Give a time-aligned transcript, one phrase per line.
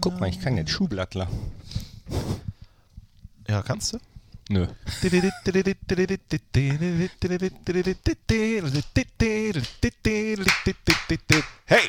[0.00, 1.28] Guck mal, ich kann jetzt Schuhblattler.
[3.48, 3.98] Ja, kannst du?
[4.48, 4.66] Nö.
[11.66, 11.80] Hey!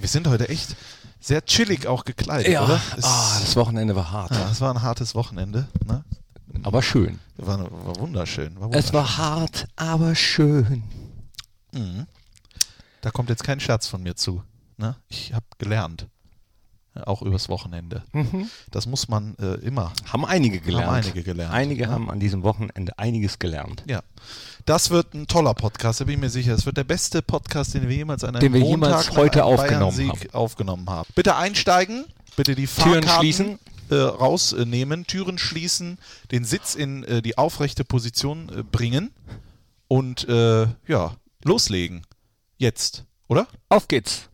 [0.00, 0.76] Wir sind heute echt
[1.20, 2.80] sehr chillig auch gekleidet, Ja, oder?
[2.96, 4.30] Es, ah, das Wochenende war hart.
[4.32, 5.68] ja, es war ein hartes Wochenende.
[5.86, 6.02] Ne?
[6.64, 7.18] Aber schön.
[7.36, 8.54] War, war wunderschön.
[8.58, 8.94] War Es wunderschön.
[8.94, 10.82] war hart, aber schön.
[13.02, 14.42] Da kommt jetzt kein Scherz von mir zu.
[14.78, 14.96] Ne?
[15.08, 16.06] Ich habe gelernt.
[16.94, 18.02] Auch übers Wochenende.
[18.70, 19.92] Das muss man äh, immer.
[20.12, 20.86] Haben einige gelernt.
[20.88, 21.54] Haben einige gelernt.
[21.54, 21.88] Einige Ja.
[21.90, 23.82] haben an diesem Wochenende einiges gelernt.
[23.88, 24.02] Ja.
[24.66, 26.52] Das wird ein toller Podcast, da bin ich mir sicher.
[26.52, 29.44] Es wird der beste Podcast, den wir jemals an einem Den wir Montag jemals heute
[29.44, 31.08] aufgenommen Bayern-Sieg aufgenommen haben.
[31.14, 32.04] Bitte einsteigen,
[32.36, 33.58] bitte die Türen Fahrkarten schließen.
[33.90, 35.98] Äh, rausnehmen, Türen schließen,
[36.30, 39.10] den Sitz in äh, die aufrechte Position äh, bringen
[39.88, 42.06] und äh, ja, loslegen.
[42.62, 43.48] Jetzt, oder?
[43.68, 44.28] Auf geht's.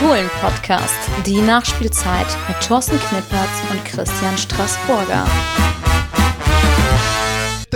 [0.00, 5.24] Fohlen-Podcast, die Nachspielzeit mit Thorsten Knippertz und Christian Straßburger.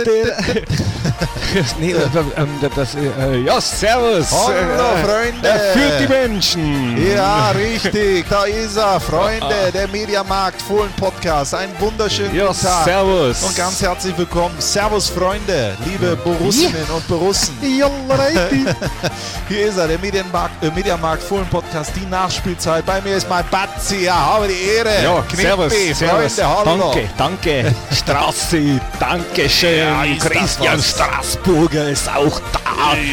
[1.79, 1.97] nee, äh,
[2.37, 4.27] ähm, das, äh, ja, servus.
[4.31, 5.47] Hallo, Äh, Freunde.
[5.47, 6.97] Er führt die Menschen.
[7.15, 8.25] Ja, richtig.
[8.29, 11.53] Da ist er, Freunde, der Mediamarkt Fohlen Podcast.
[11.55, 12.83] Einen wunderschönen Ja, guten Tag.
[12.85, 13.43] servus.
[13.43, 14.55] Und ganz herzlich willkommen.
[14.59, 17.55] Servus, Freunde, liebe Borussinnen und Borussen.
[19.47, 22.85] Hier ist er, der Medienmarkt, äh, Mediamarkt Fohlen Podcast, die Nachspielzeit.
[22.85, 24.03] Bei mir ist mein Batzi.
[24.05, 25.03] Ja, habe die Ehre.
[25.03, 26.35] Ja, Knippi, servus, servus.
[26.35, 26.91] Freunde, hallo.
[26.93, 27.75] Danke, danke.
[27.95, 29.79] Straße, danke schön.
[29.79, 30.81] Ja, Christian.
[30.81, 32.59] Straßburger ist auch da.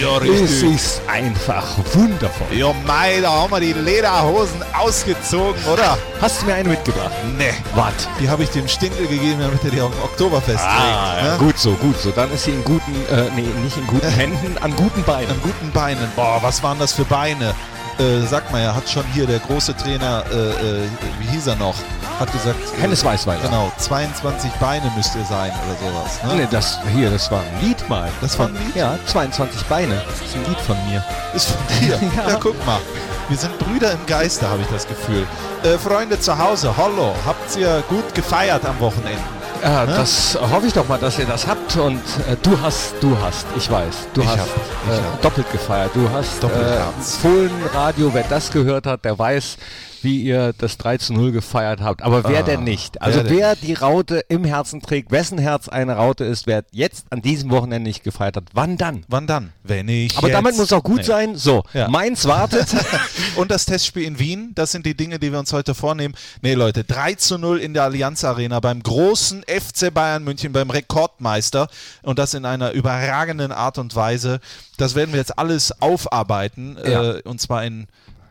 [0.01, 0.19] Ja.
[0.23, 2.47] Es ist einfach wundervoll.
[2.57, 5.99] Ja, mei, da haben wir die Lederhosen ausgezogen, oder?
[6.21, 7.11] Hast du mir eine mitgebracht?
[7.37, 7.51] Ne.
[7.75, 7.93] Was?
[8.21, 11.25] Die habe ich dem Stindel gegeben, damit er die auf dem Oktoberfest Ah, trägt.
[11.27, 11.39] ja, ne?
[11.39, 12.11] gut so, gut so.
[12.11, 15.31] Dann ist sie in guten, äh, nee, nicht in guten Händen, an guten Beinen.
[15.31, 16.09] An guten Beinen.
[16.17, 17.55] Boah, was waren das für Beine?
[17.99, 21.57] Äh, sagt man ja, hat schon hier der große Trainer, äh, äh, wie hieß er
[21.57, 21.75] noch,
[22.21, 22.59] hat gesagt.
[22.77, 23.41] äh, Hennes Weißweiler.
[23.41, 26.23] Genau, 22 Beine müsst ihr sein oder sowas.
[26.25, 26.43] Ne?
[26.43, 28.11] Nee, das hier, das war ein Lied mal.
[28.21, 28.77] Das war ein Lied?
[28.77, 29.95] Ja, 22 Beine.
[30.07, 31.03] Das ist ein Lied von mir.
[31.35, 31.99] Ist von dir.
[32.17, 32.29] ja.
[32.33, 32.39] Ja.
[32.39, 32.81] guck mal.
[33.29, 35.27] Wir sind Brüder im Geiste, habe ich das Gefühl.
[35.65, 37.15] Äh, Freunde zu Hause, hallo.
[37.27, 39.36] Habt ihr gut gefeiert am Wochenende?
[39.63, 41.99] Ja, das hoffe ich doch mal, dass ihr das habt und
[42.31, 45.91] äh, du hast, du hast, ich weiß, du Ich hast hab, äh, doppelt gefeiert.
[45.95, 47.17] Du hast Doppelt äh, Herz.
[47.17, 49.57] Fohlenradio, wer das gehört hat, der weiß,
[50.03, 52.03] wie ihr das 3 zu 0 gefeiert habt.
[52.03, 53.01] Aber wer Ah, denn nicht?
[53.03, 57.07] Also wer wer die Raute im Herzen trägt, wessen Herz eine Raute ist, wer jetzt
[57.11, 59.05] an diesem Wochenende nicht gefeiert hat, wann dann?
[59.09, 59.53] Wann dann?
[59.63, 60.17] Wenn ich.
[60.17, 61.03] Aber jetzt- damit muss auch gut Nee.
[61.05, 61.37] sein.
[61.37, 61.89] So, Ja.
[61.89, 62.69] meins wartet.
[63.37, 66.15] Und das Testspiel in Wien, das sind die Dinge, die wir uns heute vornehmen.
[66.43, 70.71] Nee, Leute, 3 zu 0 in der Allianz Arena beim großen FC Bayern München, beim
[70.71, 71.69] Rekordmeister.
[72.03, 74.41] Und das in einer überragenden Art und Weise.
[74.79, 76.77] Das werden wir jetzt alles aufarbeiten.
[76.85, 77.15] Ja.
[77.17, 77.87] Äh, und zwar in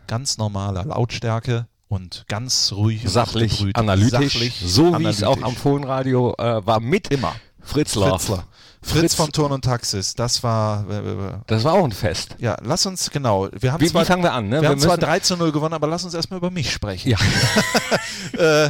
[0.07, 3.03] ganz normaler Lautstärke und ganz ruhig.
[3.05, 3.75] sachlich, abgebrüht.
[3.77, 5.55] analytisch, Sachlich, so wie es auch am.
[5.55, 7.35] Fohlenradio äh, war, mit Immer.
[7.61, 8.09] Fritzler.
[8.19, 8.43] Fritzler.
[8.81, 10.87] Fritz, Fritz- von Turn und Taxis, das war.
[10.87, 12.35] äh, äh, Das war auch ein Fest.
[12.37, 13.47] Ja, lass uns, genau.
[13.59, 14.47] Wir haben Wie, zwar, wie fangen wir an?
[14.49, 14.61] Ne?
[14.61, 17.09] wir haben zwar müssen- 3 zu 0 gewonnen, aber lass uns erstmal über mich sprechen.
[17.09, 17.17] Ja.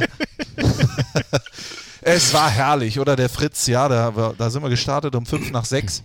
[2.02, 3.16] Es war herrlich, oder?
[3.16, 6.04] Der Fritz, ja, da, da sind wir gestartet um fünf nach sechs.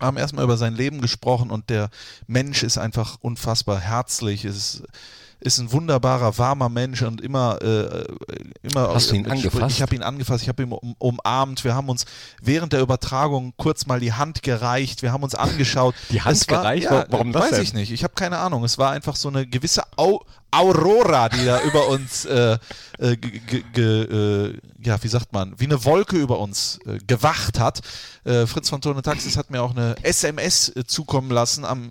[0.00, 1.90] Haben erstmal über sein Leben gesprochen und der
[2.26, 4.44] Mensch ist einfach unfassbar herzlich.
[4.44, 4.82] Ist,
[5.40, 7.60] ist ein wunderbarer, warmer Mensch und immer.
[7.62, 8.04] Äh,
[8.62, 9.76] immer Hast du ihn angefasst?
[9.76, 11.64] Ich habe ihn angefasst, ich habe ihn um, umarmt.
[11.64, 12.04] Wir haben uns
[12.42, 15.02] während der Übertragung kurz mal die Hand gereicht.
[15.02, 15.94] Wir haben uns angeschaut.
[16.10, 16.84] Die Hand Es war, gereicht?
[16.90, 17.62] Ja, Warum das Weiß denn?
[17.62, 17.90] ich nicht.
[17.92, 18.64] Ich habe keine Ahnung.
[18.64, 22.58] Es war einfach so eine gewisse Au Aurora, die da über uns, äh,
[22.98, 27.80] äh, äh, ja, wie sagt man, wie eine Wolke über uns äh, gewacht hat.
[28.24, 31.90] Äh, Fritz von Tone Taxis hat mir auch eine SMS äh, zukommen lassen am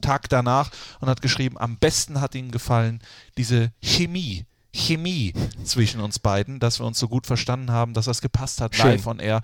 [0.00, 3.00] Tag danach und hat geschrieben, am besten hat ihm gefallen
[3.36, 4.46] diese Chemie.
[4.72, 5.32] Chemie
[5.64, 8.92] zwischen uns beiden, dass wir uns so gut verstanden haben, dass das gepasst hat Schön.
[8.92, 9.40] live on air.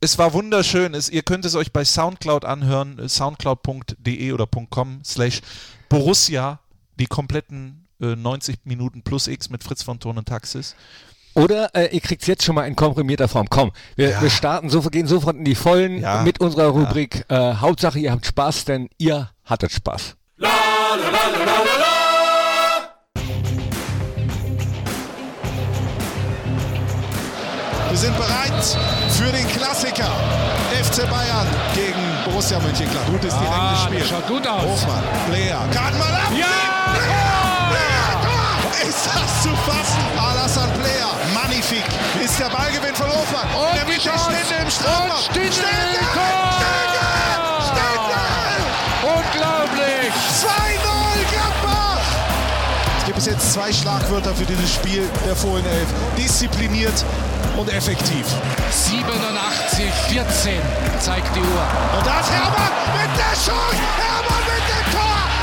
[0.00, 0.94] Es war wunderschön.
[0.94, 5.42] Es, ihr könnt es euch bei Soundcloud anhören, soundcloud.de oder .com slash
[5.90, 6.60] Borussia,
[6.98, 10.74] die kompletten äh, 90 Minuten plus X mit Fritz von Ton und Taxis.
[11.34, 13.48] Oder äh, ihr kriegt jetzt schon mal in komprimierter Form.
[13.48, 14.22] Komm, wir, Ja.
[14.22, 16.22] wir starten, so, gehen sofort in die Vollen Ja.
[16.22, 17.24] mit unserer Rubrik.
[17.28, 20.16] Äh, Hauptsache, ihr habt Spaß, denn ihr hattet Spaß.
[27.90, 28.64] Wir sind bereit
[29.10, 30.10] für den Klassiker.
[30.80, 33.10] FC Bayern gegen Borussia Mönchengladbach.
[33.12, 33.98] Gutes direktes Spiel.
[33.98, 34.62] das schaut gut aus.
[34.64, 36.32] Hofmann, Blair, kann mal ab.
[36.38, 36.49] Ja!
[38.22, 38.88] Tor!
[38.88, 40.02] Ist das zu fassen?
[40.18, 41.84] Alassane Blair, magnifik.
[42.22, 43.46] Ist der Ballgewinn von Hofmann.
[43.54, 44.30] Und der Mitte Chance.
[44.30, 45.10] Stinde im Strafraum.
[45.10, 45.62] Und Stindl,
[46.14, 46.50] Tor!
[46.58, 48.62] Stindl, Stindl.
[49.02, 50.12] Unglaublich!
[50.40, 50.70] 2
[53.20, 55.86] bis jetzt zwei Schlagwörter für dieses Spiel der Fohlenelf.
[56.16, 57.04] Diszipliniert
[57.58, 58.24] und effektiv.
[58.70, 60.54] 87, 14
[61.00, 61.98] zeigt die Uhr.
[61.98, 63.76] Und da ist Hermann mit der Chance.
[63.98, 65.39] Hermann mit dem Tor.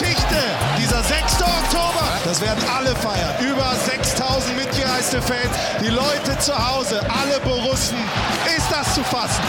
[0.00, 0.40] Geschichte?
[0.78, 1.42] Dieser 6.
[1.42, 2.08] Oktober.
[2.24, 3.44] Das werden alle feiern.
[3.44, 5.50] Über 6000 mitgereiste Fans.
[5.82, 7.00] Die Leute zu Hause.
[7.10, 7.98] Alle Borussen.
[8.56, 9.42] Ist das zu fassen?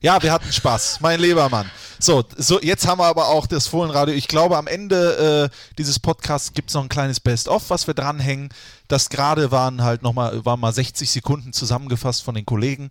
[0.00, 1.70] Ja, wir hatten Spaß, mein lieber Mann.
[1.98, 4.14] So, so jetzt haben wir aber auch das Fohlenradio.
[4.14, 7.92] Ich glaube, am Ende äh, dieses Podcasts gibt es noch ein kleines Best-of, was wir
[7.92, 8.48] dranhängen.
[8.88, 12.88] Das gerade waren halt nochmal, waren mal 60 Sekunden zusammengefasst von den Kollegen.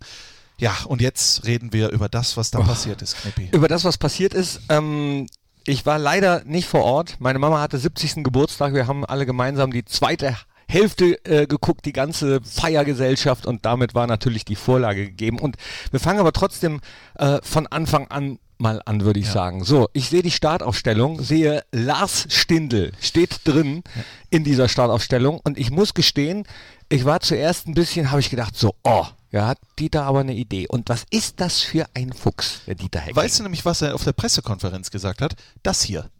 [0.60, 3.48] Ja, und jetzt reden wir über das, was da passiert ist, Knippi.
[3.50, 5.26] Über das, was passiert ist, ähm,
[5.64, 7.16] ich war leider nicht vor Ort.
[7.18, 8.24] Meine Mama hatte 70.
[8.24, 8.74] Geburtstag.
[8.74, 10.36] Wir haben alle gemeinsam die zweite
[10.68, 15.38] Hälfte äh, geguckt, die ganze Feiergesellschaft und damit war natürlich die Vorlage gegeben.
[15.38, 15.56] Und
[15.90, 16.80] wir fangen aber trotzdem
[17.18, 19.64] äh, von Anfang an mal an, würde ich sagen.
[19.64, 23.82] So, ich sehe die Startaufstellung, sehe Lars Stindl steht drin
[24.28, 26.44] in dieser Startaufstellung und ich muss gestehen,
[26.88, 30.34] ich war zuerst ein bisschen, habe ich gedacht, so, oh, ja, hat Dieter aber eine
[30.34, 30.66] Idee.
[30.68, 33.16] Und was ist das für ein Fuchs, der Dieter Hecking?
[33.16, 35.34] Weißt du nämlich, was er auf der Pressekonferenz gesagt hat?
[35.62, 36.10] Das hier.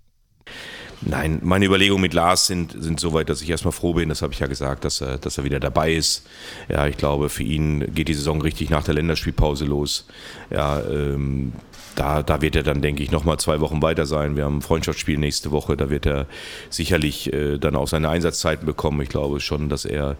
[1.02, 4.34] Nein, meine Überlegungen mit Lars sind, sind soweit, dass ich erstmal froh bin, das habe
[4.34, 6.26] ich ja gesagt, dass er, dass er wieder dabei ist.
[6.68, 10.06] Ja, ich glaube, für ihn geht die Saison richtig nach der Länderspielpause los.
[10.50, 11.54] Ja, ähm,
[11.96, 14.36] da, da wird er dann, denke ich, nochmal zwei Wochen weiter sein.
[14.36, 16.26] Wir haben ein Freundschaftsspiel nächste Woche, da wird er
[16.68, 19.00] sicherlich äh, dann auch seine Einsatzzeiten bekommen.
[19.02, 20.16] Ich glaube schon, dass er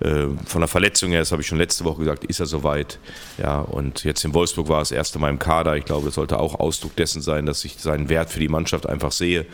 [0.00, 2.98] äh, von der Verletzung her, das habe ich schon letzte Woche gesagt, ist er soweit.
[3.38, 5.76] Ja, und jetzt in Wolfsburg war das erste Mal im Kader.
[5.76, 8.88] Ich glaube, das sollte auch Ausdruck dessen sein, dass ich seinen Wert für die Mannschaft
[8.88, 9.46] einfach sehe.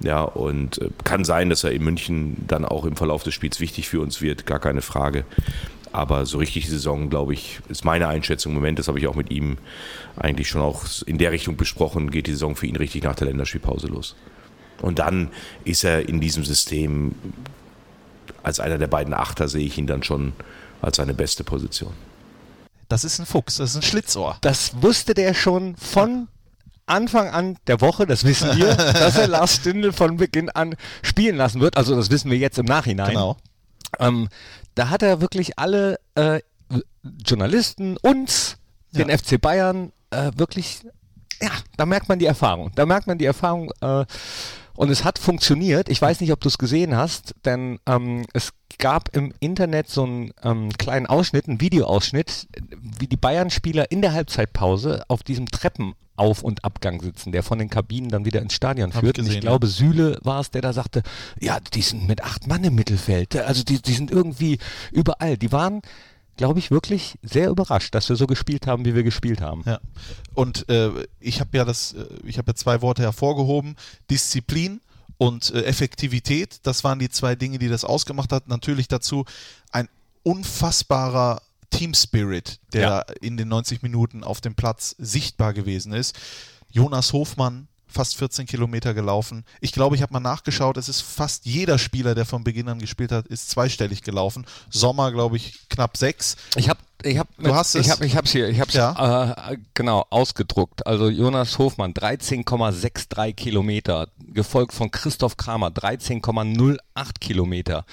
[0.00, 3.60] Ja, und äh, kann sein, dass er in München dann auch im Verlauf des Spiels
[3.60, 5.24] wichtig für uns wird, gar keine Frage.
[5.96, 9.06] Aber so richtig die Saison, glaube ich, ist meine Einschätzung im Moment, das habe ich
[9.06, 9.56] auch mit ihm
[10.18, 13.28] eigentlich schon auch in der Richtung besprochen, geht die Saison für ihn richtig nach der
[13.28, 14.14] Länderspielpause los.
[14.82, 15.30] Und dann
[15.64, 17.14] ist er in diesem System,
[18.42, 20.34] als einer der beiden Achter sehe ich ihn dann schon
[20.82, 21.94] als seine beste Position.
[22.90, 24.36] Das ist ein Fuchs, das ist ein Schlitzohr.
[24.42, 26.28] Das wusste der schon von
[26.84, 31.36] Anfang an der Woche, das wissen wir, dass er Lars Stindl von Beginn an spielen
[31.36, 31.78] lassen wird.
[31.78, 33.12] Also das wissen wir jetzt im Nachhinein.
[33.12, 33.38] Genau.
[33.98, 34.28] Ähm,
[34.76, 36.40] da hat er wirklich alle äh,
[37.24, 38.58] Journalisten, uns,
[38.92, 39.18] den Ja.
[39.18, 40.80] FC Bayern, äh, wirklich,
[41.42, 42.70] ja, da merkt man die Erfahrung.
[42.74, 44.04] Da merkt man die Erfahrung äh,
[44.74, 45.88] und es hat funktioniert.
[45.88, 50.04] Ich weiß nicht, ob du es gesehen hast, denn ähm, es gab im Internet so
[50.04, 52.46] einen ähm, kleinen Ausschnitt, einen Videoausschnitt,
[52.98, 55.50] wie die Bayern-Spieler in der Halbzeitpause auf diesem
[56.16, 59.18] Treppenauf- und Abgang sitzen, der von den Kabinen dann wieder ins Stadion Hab ich führt.
[59.18, 61.02] und ich gesehen, glaube, Süle war es, der da sagte,
[61.40, 63.36] ja, die sind mit acht Mann im Mittelfeld.
[63.36, 64.58] Also die, die sind irgendwie
[64.92, 65.36] überall.
[65.36, 65.82] Die waren,
[66.36, 69.62] glaube ich, wirklich sehr überrascht, dass wir so gespielt haben, wie wir gespielt haben.
[69.66, 69.80] Ja.
[70.34, 70.90] Und äh,
[71.20, 73.76] ich habe ja das, äh, ich habe ja zwei Worte hervorgehoben:
[74.10, 74.80] Disziplin
[75.18, 76.60] und äh, Effektivität.
[76.62, 78.48] Das waren die zwei Dinge, die das ausgemacht hat.
[78.48, 79.24] Natürlich dazu
[79.72, 79.88] ein
[80.22, 81.40] unfassbarer
[81.70, 83.00] Team Spirit, der Ja.
[83.20, 86.16] in den 90 Minuten auf dem Platz sichtbar gewesen ist.
[86.70, 89.44] Jonas Hofmann fast 14 Kilometer gelaufen.
[89.60, 92.78] Ich glaube, ich habe mal nachgeschaut, es ist fast jeder Spieler, der von Beginn an
[92.78, 94.46] gespielt hat, ist zweistellig gelaufen.
[94.70, 96.36] Sommer, glaube ich, knapp sechs.
[96.56, 97.86] Ich habe ich hab Du hast es?
[97.86, 99.50] ich hab, ich hab's hier, ich hab's Ja.
[99.50, 100.86] äh, genau ausgedruckt.
[100.86, 106.78] Also Jonas Hofmann 13,63 Kilometer, gefolgt von Christoph Kramer 13,08
[107.20, 107.84] Kilometer.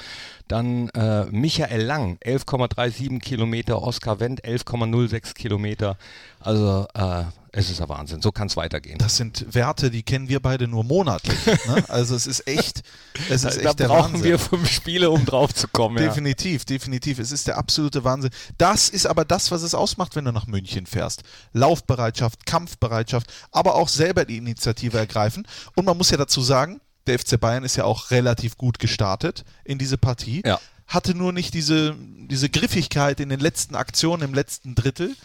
[0.48, 5.98] Dann äh, Michael Lang 11,37 Kilometer, Oskar Wendt 11,06 Kilometer.
[6.39, 7.24] Also äh,
[7.55, 8.22] es ist ja Wahnsinn.
[8.22, 8.98] So kann es weitergehen.
[8.98, 11.38] Das sind Werte, die kennen wir beide nur monatlich.
[11.67, 11.83] Ne?
[11.88, 12.81] Also es ist echt,
[13.29, 14.24] es ist da echt der brauchen Wahnsinn.
[14.24, 15.98] wir fünf Spiele, um drauf zu kommen.
[15.98, 16.10] ja.
[16.10, 17.19] Definitiv, definitiv.
[17.19, 18.31] Es ist der absolute Wahnsinn.
[18.57, 21.24] Das ist aber das, was es ausmacht, wenn du nach München fährst.
[21.53, 25.48] Laufbereitschaft, Kampfbereitschaft, aber auch selber die Initiative ergreifen.
[25.75, 29.45] Und man muss ja dazu sagen, der FC Bayern ist ja auch relativ gut gestartet
[29.63, 30.41] in diese Partie.
[30.43, 30.60] Ja.
[30.88, 31.95] Hatte nur nicht diese,
[32.29, 35.15] diese Griffigkeit in den letzten Aktionen, im letzten Drittel.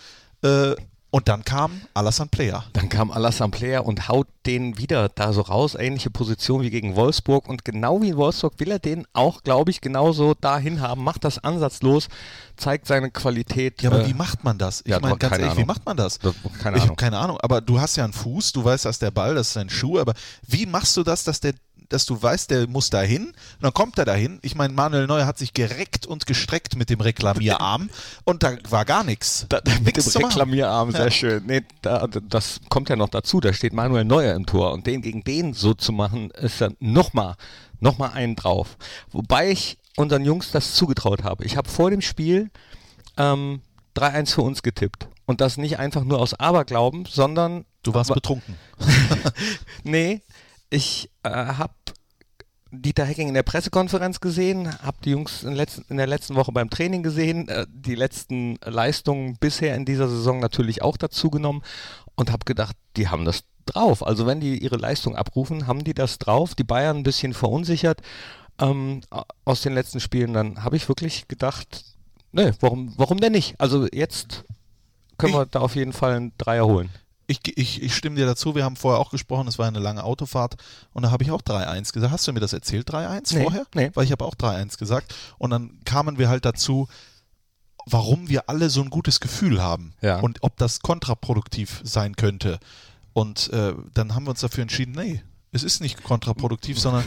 [0.42, 0.75] Äh,
[1.10, 2.64] und dann kam Alassane Player.
[2.74, 6.96] Dann kam Alassane Player und haut den wieder da so raus, ähnliche Position wie gegen
[6.96, 11.04] Wolfsburg und genau wie in Wolfsburg will er den auch, glaube ich, genauso dahin haben,
[11.04, 12.08] macht das ansatzlos,
[12.56, 13.80] zeigt seine Qualität.
[13.82, 14.82] Ja, aber äh, wie macht man das?
[14.82, 15.66] Ich ja, meine, ganz ehrlich, wie Ahnung.
[15.66, 16.18] macht man das?
[16.18, 16.96] Keine ich habe Ahnung.
[16.96, 19.56] keine Ahnung, aber du hast ja einen Fuß, du weißt, dass der Ball, das ist
[19.56, 20.12] ein Schuh, aber
[20.46, 21.54] wie machst du das, dass der
[21.88, 24.38] dass du weißt, der muss dahin, und dann kommt er dahin.
[24.42, 27.90] Ich meine, Manuel Neuer hat sich gereckt und gestreckt mit dem Reklamierarm
[28.25, 29.47] und da war gar nichts.
[29.49, 30.04] da, da, mit dem.
[30.04, 31.45] Reklamierarm, sehr schön.
[31.47, 35.02] Nee, da, das kommt ja noch dazu, da steht Manuel Neuer im Tor und den
[35.02, 37.35] gegen den so zu machen, ist dann nochmal
[37.80, 38.76] noch mal einen drauf.
[39.12, 41.45] Wobei ich unseren Jungs das zugetraut habe.
[41.45, 42.50] Ich habe vor dem Spiel
[43.16, 43.61] ähm,
[43.97, 45.09] 3-1 für uns getippt.
[45.26, 48.57] Und das nicht einfach nur aus Aberglauben, sondern Du warst Wa- betrunken.
[49.85, 50.23] Nee,
[50.70, 51.72] ich äh, habe
[52.70, 56.52] Dieter Hecking in der Pressekonferenz gesehen, habe die Jungs in, letzten, in der letzten Woche
[56.52, 61.62] beim Training gesehen, äh, die letzten Leistungen bisher in dieser Saison natürlich auch dazu genommen
[62.14, 64.06] und habe gedacht, die haben das drauf.
[64.06, 66.54] Also wenn die ihre Leistung abrufen, haben die das drauf.
[66.54, 68.02] Die Bayern ein bisschen verunsichert
[68.60, 69.00] ähm,
[69.44, 71.84] aus den letzten Spielen, dann habe ich wirklich gedacht,
[72.32, 73.58] ne, warum, warum denn nicht?
[73.58, 74.44] Also jetzt
[75.16, 76.90] können wir da auf jeden Fall einen Dreier holen.
[77.30, 80.02] Ich, ich, ich stimme dir dazu, wir haben vorher auch gesprochen, es war eine lange
[80.02, 80.56] Autofahrt
[80.94, 82.11] und da habe ich auch 3-1 gesagt.
[82.11, 83.66] Hast du mir das erzählt, 3-1 Nee, vorher?
[83.75, 83.90] nee.
[83.92, 86.88] Weil ich habe auch 3-1 gesagt und dann kamen wir halt dazu,
[87.87, 90.20] warum wir alle so ein gutes Gefühl haben Ja.
[90.20, 92.58] und ob das kontraproduktiv sein könnte.
[93.12, 97.04] Und äh, dann haben wir uns dafür entschieden, nee, es ist nicht kontraproduktiv, sondern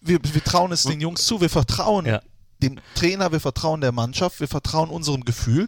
[0.00, 2.20] wir, wir trauen es den Jungs zu, wir vertrauen Ja.
[2.62, 5.66] dem Trainer, wir vertrauen der Mannschaft, wir vertrauen unserem Gefühl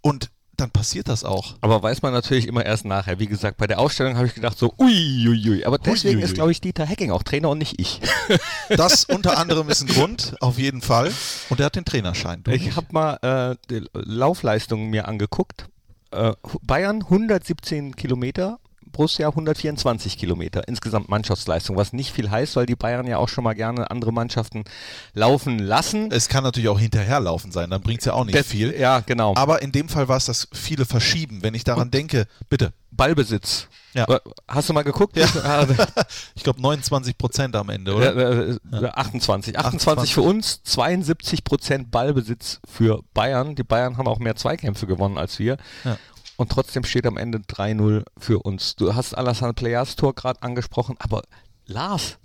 [0.00, 1.54] und dann passiert das auch.
[1.60, 3.18] Aber weiß man natürlich immer erst nachher.
[3.18, 5.64] Wie gesagt, bei der Ausstellung habe ich gedacht so, ui, ui, ui.
[5.64, 8.00] Aber deswegen Ui, ist, glaube ich, Dieter Hecking auch Trainer und nicht ich.
[8.68, 11.12] Das unter anderem ist ein Grund, auf jeden Fall.
[11.50, 12.42] Und er hat den Trainerschein.
[12.48, 15.68] Ich habe mal äh, die Laufleistungen mir angeguckt.
[16.10, 16.32] Äh,
[16.62, 18.58] Bayern 117 Kilometer,
[18.94, 20.66] Borussia 124 Kilometer.
[20.68, 24.12] Insgesamt Mannschaftsleistung, was nicht viel heißt, weil die Bayern ja auch schon mal gerne andere
[24.12, 24.64] Mannschaften
[25.12, 26.10] laufen lassen.
[26.10, 28.74] es kann natürlich auch hinterherlaufen sein, dann bringt es ja auch nicht Das- viel.
[28.78, 29.34] Ja, genau.
[29.36, 31.42] Aber in dem Fall war es, dass viele verschieben.
[31.42, 32.72] Wenn ich daran denke, bitte.
[32.90, 33.66] Ballbesitz.
[33.92, 34.06] Ja.
[34.48, 35.16] Hast du mal geguckt?
[35.16, 35.26] Ja.
[35.44, 35.66] Ah,
[36.36, 38.16] Ich glaube 29 Prozent am Ende, oder?
[38.16, 39.58] äh, äh, 28.
[39.58, 40.14] 28 28.
[40.14, 43.54] für uns, 72 Prozent Ballbesitz für Bayern.
[43.56, 45.56] Die Bayern haben auch mehr Zweikämpfe gewonnen als wir.
[45.84, 45.96] Ja.
[46.36, 48.74] Und trotzdem steht am Ende 3-0 für uns.
[48.76, 51.22] Du hast Alassane Playas Tor gerade angesprochen, aber
[51.66, 52.18] Lars,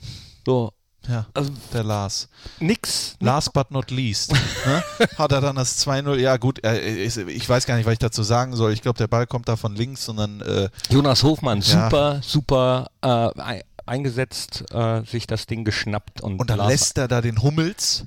[0.46, 0.74] so,
[1.08, 2.28] Ja, also der Lars.
[2.60, 3.16] nix.
[3.20, 4.84] Last but not least ne,
[5.18, 6.16] hat er dann das 2-0.
[6.18, 8.74] Ja gut, ist, ich weiß gar nicht, was ich dazu sagen soll.
[8.74, 11.86] Ich glaube, der Ball kommt da von links und dann äh, Jonas Hofmann, Ja.
[11.86, 13.08] super, super äh,
[13.42, 17.42] ei- eingesetzt, äh, sich das Ding geschnappt und, Und dann Lars- lässt er da den
[17.42, 18.06] Hummels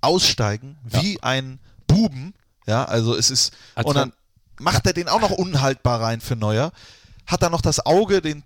[0.00, 2.34] aussteigen, wie ein Buben.
[2.66, 3.52] Ja, also es ist.
[3.74, 4.12] Als und dann
[4.60, 6.72] macht er den auch noch unhaltbar rein für Neuer.
[7.26, 8.42] Hat er noch das Auge, den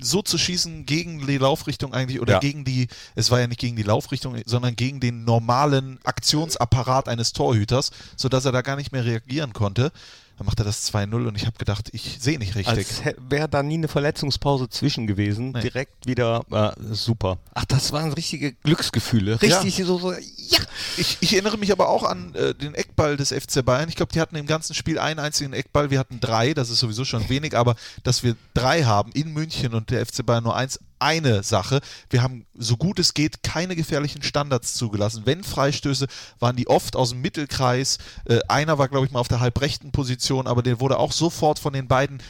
[0.00, 2.38] so zu schießen gegen die Laufrichtung eigentlich oder Ja.
[2.38, 7.32] gegen die, es war ja nicht gegen die Laufrichtung, sondern gegen den normalen Aktionsapparat eines
[7.32, 9.90] Torhüters, sodass er da gar nicht mehr reagieren konnte.
[10.38, 12.68] Dann macht er das 2-0 und ich habe gedacht, ich sehe nicht richtig.
[12.68, 15.50] Als wäre da nie eine Verletzungspause zwischen gewesen.
[15.50, 15.62] Nee.
[15.62, 17.38] Direkt wieder äh, super.
[17.54, 19.42] Ach, das waren richtige Glücksgefühle.
[19.42, 20.58] Richtig so, so ja.
[20.96, 23.88] Ich, ich erinnere mich aber auch an äh, den Eckball des FC Bayern.
[23.88, 25.90] Ich glaube, die hatten im ganzen Spiel einen einzigen Eckball.
[25.90, 29.74] Wir hatten drei, das ist sowieso schon wenig, aber dass wir drei haben in München
[29.74, 31.80] und der FC Bayern nur eins, eine Sache.
[32.10, 35.22] Wir haben, so gut es geht, keine gefährlichen Standards zugelassen.
[35.24, 36.06] Wenn Freistöße,
[36.38, 37.98] waren die oft aus dem Mittelkreis.
[38.24, 41.58] Äh, einer war, glaube ich, mal auf der halbrechten Position, aber der wurde auch sofort
[41.58, 42.22] von den beiden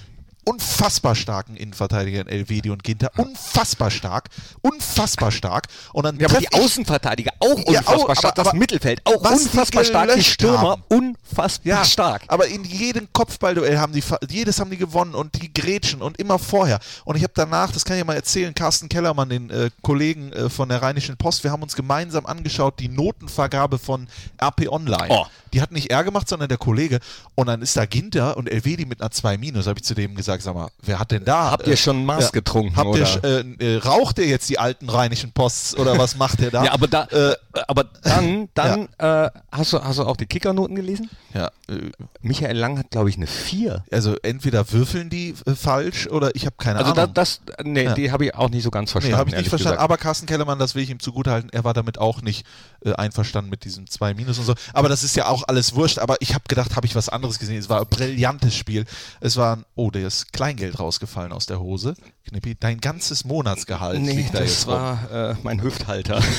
[0.48, 3.10] unfassbar starken Innenverteidigern Elvedi und Ginter.
[3.16, 4.28] Unfassbar stark.
[4.62, 5.66] Unfassbar stark.
[5.92, 8.24] Und dann Ja, aber die Außenverteidiger auch Ja, unfassbar auch, stark.
[8.24, 10.14] aber- das aber Mittelfeld auch unfassbar stark.
[10.14, 10.82] Die Stürmer haben.
[10.88, 12.22] unfassbar stark.
[12.28, 16.38] Aber in jedem Kopfballduell haben die, jedes haben die gewonnen und die grätschen und immer
[16.38, 16.78] vorher.
[17.04, 20.32] Und ich habe danach, das kann ich ja mal erzählen, Carsten Kellermann, den äh, Kollegen
[20.32, 24.08] äh, von der Rheinischen Post, wir haben uns gemeinsam angeschaut, die Notenvergabe von
[24.42, 25.06] RP Online.
[25.10, 25.26] Oh.
[25.52, 27.00] Die hat nicht er gemacht, sondern der Kollege.
[27.34, 29.66] Und dann ist da Ginter und Elvedi mit einer 2 Minus.
[29.66, 31.50] Habe ich zu dem gesagt, sag mal, wer hat denn da?
[31.50, 32.98] Habt ihr schon Maß getrunken, Habt oder?
[33.24, 36.64] ihr, äh, äh, raucht ihr jetzt die alten Rheinischen Posts oder was macht ihr da?
[36.68, 37.34] Ja, aber da, Äh,
[37.66, 41.08] aber dann, dann äh, hast du, hast du auch die Kickernoten gelesen?
[41.34, 41.90] ja, äh,
[42.22, 43.84] Michael Lang hat, glaube ich, eine 4.
[43.92, 47.14] also entweder würfeln die äh, falsch oder ich habe keine Also da, Ahnung.
[47.14, 47.94] das, nee, Ja.
[47.94, 49.18] die habe ich auch nicht so ganz Nee, verstanden.
[49.18, 49.74] habe ich nicht verstanden.
[49.76, 49.82] gesagt.
[49.84, 52.46] Aber Carsten Kellermann, das will ich ihm zugutehalten, er war damit auch nicht
[52.84, 54.54] äh, einverstanden mit diesem 2 Minus und so.
[54.72, 55.98] Aber das ist ja auch alles wurscht.
[55.98, 57.58] Aber ich habe gedacht, habe ich was anderes gesehen.
[57.58, 58.84] Es war ein brillantes Spiel.
[59.20, 61.94] Es war ein, oh, da ist Kleingeld rausgefallen aus der Hose.
[62.26, 64.74] Knippi, dein ganzes Monatsgehalt Nee, liegt da das jetzt rum.
[64.74, 66.22] war äh, mein Hüfthalter.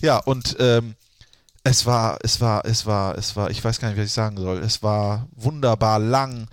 [0.00, 0.94] Ja, und ähm,
[1.64, 4.36] es war, es war, es war, es war, ich weiß gar nicht, was ich sagen
[4.36, 4.58] soll.
[4.58, 6.46] Es war wunderbar lang.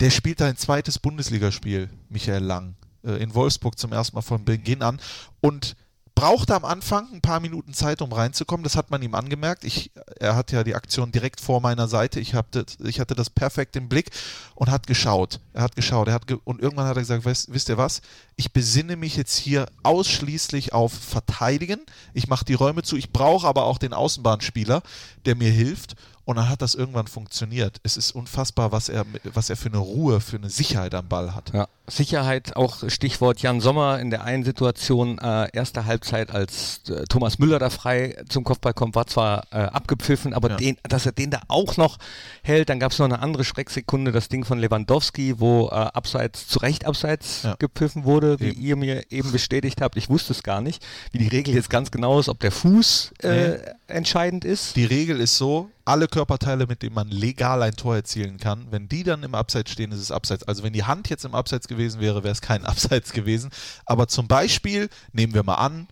[0.00, 4.80] Der spielt ein zweites Bundesligaspiel, Michael Lang, äh, in Wolfsburg zum ersten Mal von Beginn
[4.82, 4.98] an
[5.42, 5.76] und
[6.20, 8.62] brauchte am Anfang ein paar Minuten Zeit, um reinzukommen.
[8.62, 9.64] Das hat man ihm angemerkt.
[9.64, 12.20] Ich, er hat ja die Aktion direkt vor meiner Seite.
[12.20, 14.10] Ich, hatte, ich hatte das perfekt im Blick
[14.54, 15.40] und hat geschaut.
[15.54, 16.08] Er hat geschaut.
[16.08, 18.02] Er hat ge und irgendwann hat er gesagt, weißt, wisst ihr was?
[18.36, 21.80] Ich besinne mich jetzt hier ausschließlich auf Verteidigen.
[22.12, 22.96] Ich mache die Räume zu.
[22.96, 24.82] Ich brauche aber auch den Außenbahnspieler,
[25.24, 25.96] der mir hilft.
[26.30, 27.78] Und dann hat das irgendwann funktioniert.
[27.82, 31.34] Es ist unfassbar, was er, was er für eine Ruhe, für eine Sicherheit am Ball
[31.34, 31.50] hat.
[31.52, 31.66] Ja.
[31.88, 37.40] Sicherheit, auch Stichwort Jan Sommer in der einen Situation, äh, erste Halbzeit, als äh, Thomas
[37.40, 40.56] Müller da frei zum Kopfball kommt, war zwar äh, abgepfiffen, aber Ja.
[40.56, 41.98] den, dass er den da auch noch
[42.44, 46.46] hält, dann gab es noch eine andere Schrecksekunde, das Ding von Lewandowski, wo äh, abseits,
[46.46, 47.56] zu Recht abseits Ja.
[47.58, 48.60] gepfiffen wurde, wie Eben.
[48.62, 49.96] ihr mir eben bestätigt habt.
[49.96, 53.14] Ich wusste es gar nicht, wie die Regel jetzt ganz genau ist, ob der Fuß
[53.24, 53.58] äh,
[53.88, 54.76] entscheidend ist.
[54.76, 58.88] Die Regel ist so, alle Körperteile, mit denen man legal ein Tor erzielen kann, wenn
[58.88, 60.44] die dann im Abseits stehen, ist es Abseits.
[60.44, 63.50] Also wenn die Hand jetzt im Abseits gewesen wäre, wäre es kein Abseits gewesen.
[63.86, 65.88] Aber zum Beispiel, nehmen wir mal an,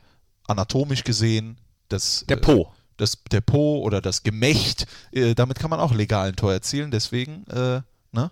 [0.47, 2.73] anatomisch gesehen, das, Der äh, Po.
[2.97, 6.93] das der Po oder das Gemächt, äh, damit kann man auch legal ein Tor erzielen.
[6.93, 8.31] Deswegen, äh, ne?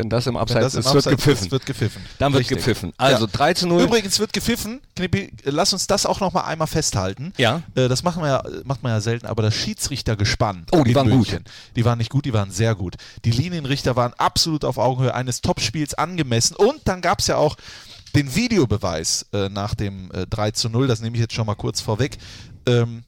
[0.00, 1.46] Wenn das im Abseits das im ist, wird Abseits gepfiffen.
[1.46, 2.02] ist, wird gepfiffen.
[2.18, 2.58] Dann wird Richtig.
[2.58, 2.92] gepfiffen.
[2.96, 3.30] Also Ja.
[3.32, 3.82] 3 zu 0.
[3.82, 4.80] Übrigens wird gepfiffen.
[4.96, 7.32] Knippi, lass uns das auch noch mal einmal festhalten.
[7.36, 7.62] Ja.
[7.74, 10.66] Äh, das machen wir ja, macht man ja selten, aber das Schiedsrichtergespann.
[10.72, 11.18] Oh, die waren gut.
[11.30, 11.44] München,
[11.76, 12.96] Die waren nicht gut, die waren sehr gut.
[13.24, 16.56] Die Linienrichter waren absolut auf Augenhöhe eines Topspiels angemessen.
[16.56, 17.56] Und dann gab es ja auch
[18.14, 20.86] den Videobeweis äh, nach dem äh, 3 zu 0.
[20.86, 22.18] Das nehme ich jetzt schon mal kurz vorweg.
[22.66, 23.04] Ähm,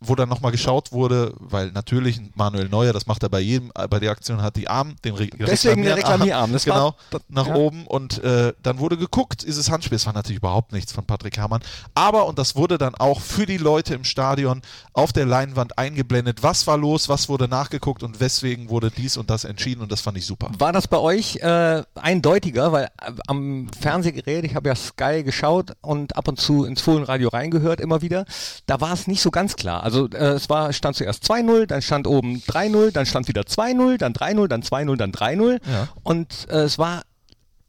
[0.00, 3.88] wo dann nochmal geschaut wurde, weil natürlich Manuel Neuer, das macht er bei jedem, äh,
[3.88, 7.22] bei der Aktion hat die Arm, den Re Deswegen der Reklamierarm, das genau, war- das-
[7.28, 7.54] nach ja.
[7.54, 11.04] oben und äh, dann wurde geguckt, ist es Handspiel, es war natürlich überhaupt nichts von
[11.06, 11.62] Patrick Herrmann,
[11.94, 14.60] aber und das wurde dann auch für die Leute im Stadion
[14.92, 19.30] auf der Leinwand eingeblendet, was war los, was wurde nachgeguckt und weswegen wurde dies und
[19.30, 20.50] das entschieden und das fand ich super.
[20.58, 25.72] War das bei euch äh, eindeutiger, weil äh, am Fernsehgerät, ich habe ja Sky geschaut
[25.80, 28.24] und ab und zu ins Fohlenradio reingehört immer wieder,
[28.66, 29.82] da war es nicht so ganz klar.
[29.84, 33.98] Also äh, es war, stand zuerst 2-0, dann stand oben 3-0, dann stand wieder 2-0,
[33.98, 35.88] dann 3-0, dann 2-0, dann 3-0 Ja.
[36.02, 37.02] und äh, es war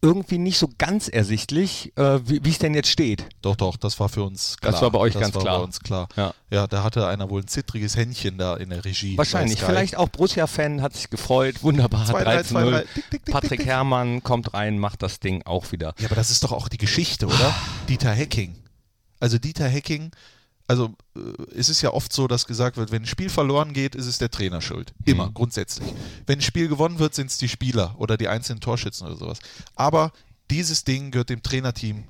[0.01, 3.25] irgendwie nicht so ganz ersichtlich, äh, wie es denn jetzt steht.
[3.41, 4.72] Doch, doch, das war für uns klar.
[4.72, 5.57] Das war bei euch das ganz war klar.
[5.57, 6.07] Bei uns klar.
[6.15, 6.34] Ja.
[6.51, 9.17] ja, da hatte einer wohl ein zittriges Händchen da in der Regie.
[9.17, 9.60] Wahrscheinlich.
[9.62, 11.63] Vielleicht auch Borussia-Fan hat sich gefreut.
[11.63, 12.05] Wunderbar.
[12.05, 12.63] 2-3, 3 zu 0.
[12.63, 12.79] 2-3.
[12.79, 13.67] Tick, tick, tick, Patrick tick, tick.
[13.67, 15.93] Herrmann kommt rein, macht das Ding auch wieder.
[16.00, 17.53] Ja, aber das ist doch auch die Geschichte, oder?
[17.89, 18.55] Dieter Hecking.
[19.19, 20.12] Also Dieter Hecking,
[20.67, 21.19] also äh,
[21.55, 24.17] es ist ja oft so, dass gesagt wird, wenn ein Spiel verloren geht, ist es
[24.17, 24.93] der Trainer schuld.
[25.05, 25.93] Immer, grundsätzlich.
[26.25, 29.39] Wenn ein Spiel gewonnen wird, sind es die Spieler oder die einzelnen Torschützen oder sowas.
[29.75, 30.11] Aber
[30.50, 32.03] dieses Ding gehört dem Trainerteam,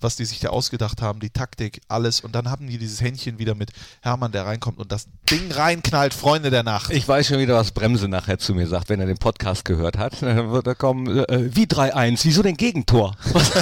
[0.00, 2.20] was die sich da ausgedacht haben, die Taktik, alles.
[2.20, 6.14] Und dann haben die dieses Händchen wieder mit Hermann, der reinkommt und das Ding reinknallt,
[6.14, 6.90] Freunde der Nacht.
[6.92, 9.98] Ich weiß schon wieder, was Bremse nachher zu mir sagt, wenn er den Podcast gehört
[9.98, 10.22] hat.
[10.22, 13.16] Dann wird er kommen, äh, wie 3-1, wieso denn Gegentor?
[13.32, 13.52] Was,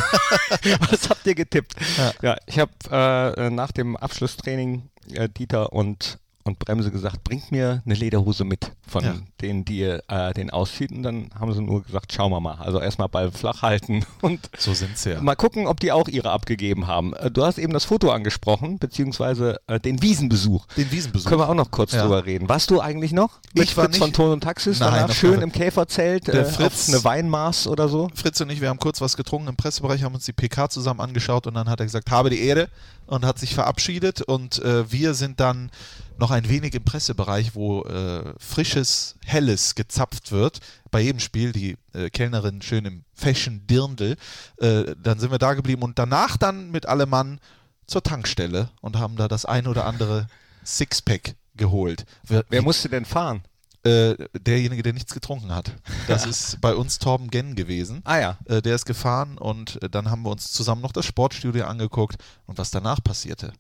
[0.90, 1.75] was habt ihr getippt?
[2.22, 7.83] Ja, ich habe äh, nach dem Abschlusstraining äh, Dieter und, und Bremse gesagt, bringt mir
[7.85, 9.15] eine Lederhose mit von Ja.
[9.41, 10.93] denen, die äh, den auszieht.
[10.93, 12.55] Und dann haben sie nur gesagt, schauen wir mal.
[12.55, 15.21] Also erstmal Ball flach halten und so sind sie ja.
[15.21, 17.13] Mal gucken, ob die auch ihre abgegeben haben.
[17.15, 20.67] Äh, Du hast eben das Foto angesprochen, beziehungsweise äh, den Wiesenbesuch.
[20.77, 21.29] Den Wiesenbesuch.
[21.29, 22.03] Können wir auch noch kurz Ja.
[22.03, 22.49] drüber reden.
[22.49, 24.79] Warst du eigentlich noch mit Ich war Fritz nicht- von Ton und Taxis?
[24.81, 28.09] Nein, danach schön im Käferzelt, Der äh, Fritz- eine Weinmaß oder so?
[28.15, 31.01] Fritz und ich, wir haben kurz was getrunken im Pressebereich, haben uns die PK zusammen
[31.01, 32.69] angeschaut und dann hat er gesagt, habe die Ehre
[33.07, 35.71] und hat sich verabschiedet und äh, wir sind dann
[36.18, 40.61] noch ein wenig im Pressebereich, wo äh, frisches, helles gezapft wird.
[40.90, 44.16] Bei jedem Spiel, die äh, Kellnerin schön im Fashion Dirndl.
[44.59, 47.40] Äh, dann sind wir da geblieben und danach dann mit allem Mann
[47.87, 50.26] zur Tankstelle und haben da das ein oder andere
[50.64, 52.05] Sixpack geholt.
[52.24, 53.42] Wir, Wer musste denn fahren?
[53.87, 55.72] äh, derjenige, der nichts getrunken hat.
[56.09, 58.00] Das ist bei uns Torben Genn gewesen.
[58.05, 58.38] Ah ja.
[58.46, 62.16] Äh, der ist gefahren und äh, dann haben wir uns zusammen noch das Sportstudio angeguckt
[62.46, 63.52] und was danach passierte.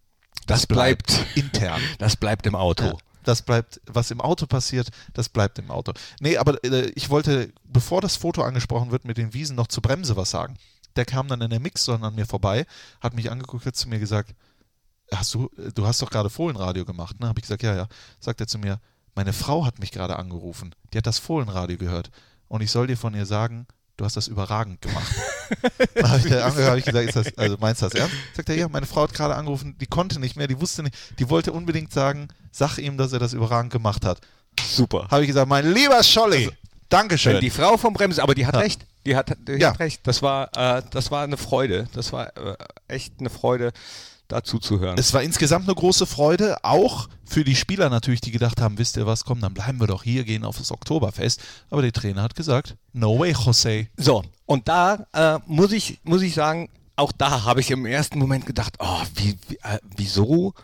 [0.46, 1.80] Das bleibt, intern.
[1.98, 2.84] das bleibt im Auto.
[2.84, 5.92] Ja, das bleibt, was im Auto passiert, das bleibt im Auto.
[6.20, 9.82] Nee, aber äh, ich wollte, bevor das Foto angesprochen wird mit den Wiesen, noch zur
[9.82, 10.56] Bremse was sagen.
[10.94, 12.66] Der kam dann in der Mixzone an mir vorbei,
[13.00, 14.34] hat mich angeguckt, hat zu mir gesagt,
[15.12, 17.28] hast du, du hast doch gerade Fohlenradio gemacht, ne?
[17.28, 17.88] Habe ich gesagt, ja, ja.
[18.20, 18.80] Sagt er zu mir,
[19.14, 22.10] meine Frau hat mich gerade angerufen, die hat das Fohlenradio gehört
[22.48, 25.12] und ich soll dir von ihr sagen, du hast das überragend gemacht.
[25.94, 28.14] Dann habe ich da habe ich gesagt, ist das, also meinst du das ernst?
[28.34, 30.94] Sagt er, ja, meine Frau hat gerade angerufen, die konnte nicht mehr, die wusste nicht,
[31.18, 34.20] die wollte unbedingt sagen, sag ihm, dass er das überragend gemacht hat.
[34.60, 35.06] Super.
[35.10, 36.50] Habe ich gesagt, mein lieber Scholli,
[36.88, 37.34] Dankeschön.
[37.34, 38.60] Wenn die Frau vom Bremse, aber die hat Ja.
[38.60, 38.86] recht.
[39.04, 39.70] Die hat, die Ja.
[39.70, 40.00] hat recht.
[40.06, 41.88] Das war, äh, das war eine Freude.
[41.94, 42.56] Das war äh,
[42.88, 43.72] echt eine Freude,
[44.28, 44.98] dazu zu hören.
[44.98, 48.96] es war insgesamt eine große Freude, auch für die Spieler natürlich, die gedacht haben, wisst
[48.96, 51.42] ihr was, komm, dann bleiben wir doch hier, gehen auf das Oktoberfest.
[51.70, 53.88] Aber der Trainer hat gesagt, no way, Jose.
[53.96, 58.18] So, und da äh, muss, ich, muss ich sagen, auch da habe ich im ersten
[58.18, 60.54] Moment gedacht, oh, wie, wie, äh, wieso,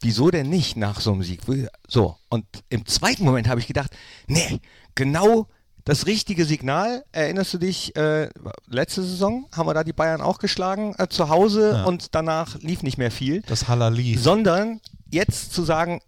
[0.00, 1.40] wieso denn nicht nach so einem Sieg?
[1.88, 3.90] So, und im zweiten Moment habe ich gedacht,
[4.26, 4.60] nee,
[4.94, 5.48] genau
[5.84, 7.04] das richtige Signal.
[7.12, 8.28] Erinnerst du dich, äh,
[8.68, 11.84] letzte Saison haben wir da die Bayern auch geschlagen äh, zu Hause Ja.
[11.84, 14.16] und danach lief nicht mehr viel Das Halali.
[14.16, 16.00] sondern jetzt zu sagen,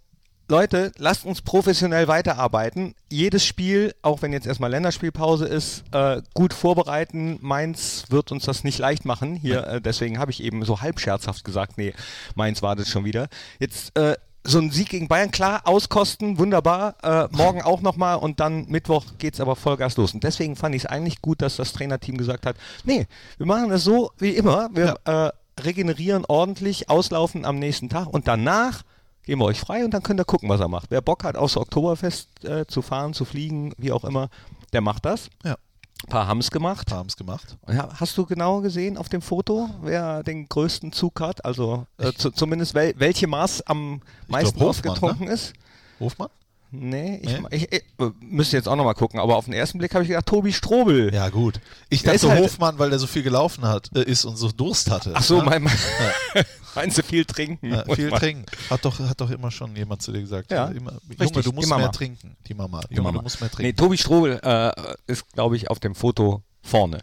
[0.46, 2.94] Leute, lasst uns professionell weiterarbeiten.
[3.10, 7.38] Jedes Spiel, auch wenn jetzt erstmal Länderspielpause ist, äh, gut vorbereiten.
[7.40, 9.36] Mainz wird uns das nicht leicht machen.
[9.36, 11.94] Hier, äh, deswegen habe ich eben so halb scherzhaft gesagt, nee,
[12.34, 13.28] Mainz wartet schon wieder.
[13.58, 16.96] Jetzt äh, so ein Sieg gegen Bayern, klar, auskosten, wunderbar.
[17.02, 20.12] Äh, morgen auch nochmal und dann Mittwoch geht's aber Vollgas los.
[20.12, 23.06] Und deswegen fand ich es eigentlich gut, dass das Trainerteam gesagt hat, nee,
[23.38, 24.68] wir machen das so wie immer.
[24.74, 25.30] Wir äh,
[25.60, 28.82] regenerieren ordentlich, auslaufen am nächsten Tag und danach
[29.22, 30.90] geben wir euch frei und dann könnt ihr gucken, was er macht.
[30.90, 34.28] Wer Bock hat, außer Oktoberfest äh, zu fahren, zu fliegen, wie auch immer,
[34.74, 35.30] der macht das.
[35.42, 35.56] Ja.
[36.02, 36.92] Ein paar haben's gemacht.
[36.92, 37.56] Haben es gemacht.
[37.68, 41.44] Ja, hast du genau gesehen auf dem Foto, wer den größten Zug hat?
[41.44, 45.54] Also äh, zu, zumindest wel, welche Maß am meisten glaub, Hofmann, ausgetrunken ist?
[46.00, 46.28] Hofmann?
[46.76, 47.46] Nee, ich, Nee?
[47.50, 50.08] ich, ich äh, müsste jetzt auch nochmal gucken, aber auf den ersten Blick habe ich
[50.08, 51.12] gedacht, Tobi Strobel.
[51.14, 51.60] Ja, gut.
[51.88, 54.36] Ich Der dachte ist halt- Hofmann, weil der so viel gelaufen hat, äh, ist und
[54.36, 55.12] so Durst hatte.
[55.14, 55.44] Ach so, Ja?
[55.44, 55.72] mein, mein
[56.74, 57.70] meinst du viel trinken?
[57.72, 58.46] Ja, viel man- trinken.
[58.70, 60.50] Hat doch, hat doch immer schon jemand zu dir gesagt.
[60.50, 62.36] Ja, immer, Junge, richtig, du musst mehr trinken.
[62.48, 62.80] Die Mama.
[62.90, 63.18] Die Junge, Mama.
[63.18, 63.76] du musst mehr Nee, trinken.
[63.76, 64.72] Tobi Strobel äh,
[65.06, 67.00] ist, glaube ich, auf dem Foto vorne.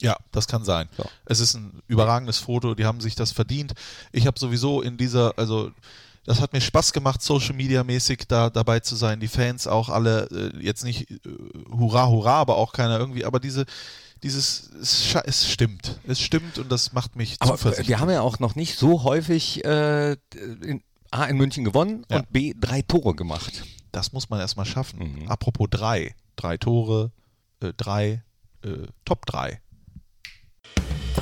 [0.00, 0.88] Ja, das kann sein.
[0.96, 1.04] So.
[1.26, 3.72] Es ist ein überragendes Foto, die haben sich das verdient.
[4.10, 5.70] Ich habe sowieso in dieser, also
[6.24, 9.18] das hat mir Spaß gemacht, Social Media mäßig da dabei zu sein.
[9.20, 11.18] Die Fans auch alle, äh, jetzt nicht äh,
[11.70, 13.64] hurra, hurra, aber auch keiner irgendwie, aber diese,
[14.22, 15.98] dieses, es, es stimmt.
[16.06, 17.88] Es stimmt und das macht mich Aber zuversichtlich.
[17.88, 20.12] wir haben ja auch noch nicht so häufig äh,
[20.62, 22.18] in, A in München gewonnen Ja.
[22.18, 23.64] und B drei Tore gemacht.
[23.90, 25.22] Das muss man erstmal schaffen.
[25.22, 25.28] Mhm.
[25.28, 26.14] Apropos drei.
[26.36, 27.10] Drei Tore,
[27.60, 28.22] äh, drei,
[28.64, 29.60] äh, Top drei.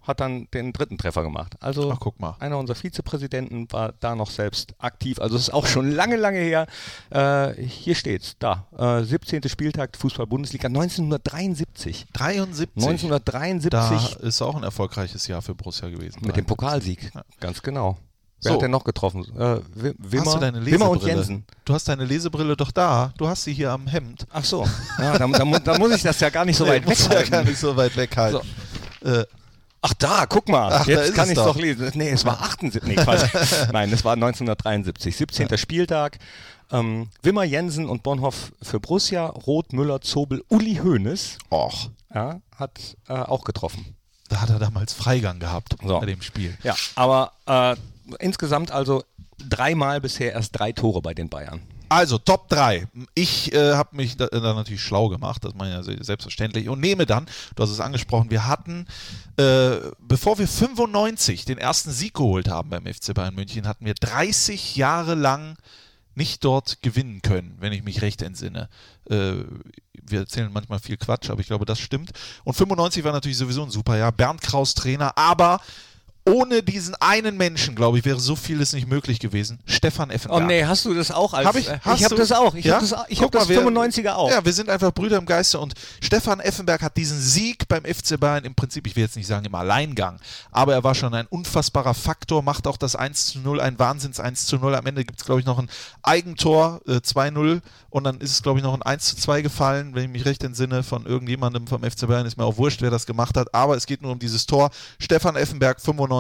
[0.08, 1.56] hat dann den dritten Treffer gemacht.
[1.60, 2.36] Also Ach, guck mal.
[2.40, 5.20] einer unserer Vizepräsidenten war da noch selbst aktiv.
[5.20, 6.68] Also es ist auch schon lange, lange her.
[7.10, 8.68] Äh, hier steht's, da.
[8.78, 9.48] Äh, 17.
[9.50, 12.06] Spieltag Fußball-Bundesliga 1973.
[12.14, 12.70] 73.
[12.76, 16.22] 1973 Da ist auch ein erfolgreiches Jahr für Borussia gewesen.
[16.26, 17.12] mit dem Pokalsieg.
[17.14, 17.22] Ja.
[17.40, 17.98] Ganz genau.
[18.42, 18.56] Wer So.
[18.56, 19.24] hat denn noch getroffen?
[19.40, 21.04] Äh, Wi- Wimmer, Hast du deine Wimmer und?
[21.04, 21.46] Jensen.
[21.64, 23.14] Du hast deine Lesebrille doch da.
[23.18, 24.28] Du hast sie hier am Hemd.
[24.32, 24.66] Ach so.
[25.00, 27.14] Ja, da, da, da muss ich das ja gar nicht so weit Nee, musst du
[27.14, 27.50] ja gar weghalten.
[27.50, 28.42] nicht so weit weghalten.
[29.04, 29.24] Äh,
[29.88, 31.46] Ach da, guck mal, Ach, jetzt kann es ich doch.
[31.54, 31.92] doch lesen.
[31.94, 32.84] Nee, es war 78.
[32.88, 33.30] Nee, Quatsch.
[33.72, 35.16] Nein, es war 1973.
[35.16, 35.58] 17.
[35.58, 36.18] Spieltag.
[36.72, 42.98] Ähm, Wimmer, Jensen und Bonhoff für Borussia, Roth, Müller, Zobel, Uli Hoeneß och, ja, hat
[43.08, 43.96] äh, auch getroffen.
[44.30, 46.00] da hat er damals Freigang gehabt So.
[46.00, 46.58] bei dem Spiel.
[46.64, 47.76] Ja, aber äh,
[48.18, 49.04] insgesamt also
[49.38, 51.62] dreimal bisher erst drei Tore bei den Bayern.
[51.90, 52.88] Also, Top 3.
[53.14, 56.70] Ich äh, habe mich da, da natürlich schlau gemacht, das meine ich ja se- selbstverständlich.
[56.70, 58.88] Und nehme dann, du hast es angesprochen, wir hatten,
[59.38, 63.94] äh, bevor wir 95 den ersten Sieg geholt haben beim FC Bayern München, hatten wir
[63.96, 65.56] 30 Jahre lang
[66.16, 68.70] nicht dort gewinnen können, wenn ich mich recht entsinne.
[69.10, 69.34] Äh,
[70.08, 72.12] wir erzählen manchmal viel Quatsch, aber ich glaube, das stimmt.
[72.44, 74.12] Und 95 war natürlich sowieso ein super Jahr.
[74.12, 75.60] Bernd Kraus Trainer, aber
[76.28, 79.60] ohne diesen einen Menschen, glaube ich, wäre so vieles nicht möglich gewesen.
[79.66, 80.48] Stefan Oh Effenberg.
[80.48, 81.70] nee, hast du das auch als Hab ich?
[81.70, 82.56] äh, ich habe das auch.
[82.56, 82.76] Ich Ja?
[82.76, 84.32] habe das, ich hab das mal, wir- 95er auch.
[84.32, 88.18] Ja, wir sind einfach Brüder im Geiste und Stefan Effenberg hat diesen Sieg beim FC
[88.20, 90.18] Bayern im Prinzip, ich will jetzt nicht sagen im Alleingang,
[90.52, 94.20] aber er war schon ein unfassbarer Faktor, macht auch das 1 zu 0, ein Wahnsinns
[94.20, 94.74] 1 zu 0.
[94.76, 95.70] Am Ende gibt es, glaube ich, noch ein
[96.02, 99.94] Eigentor, äh, 2-0 und dann ist es, glaube ich, noch ein 1 zu 2 gefallen,
[99.94, 102.90] wenn ich mich recht entsinne, von irgendjemandem vom FC Bayern, ist mir auch wurscht, wer
[102.90, 104.72] das gemacht hat, aber es geht nur um dieses Tor.
[105.00, 106.15] Stefan Effenberg, 95,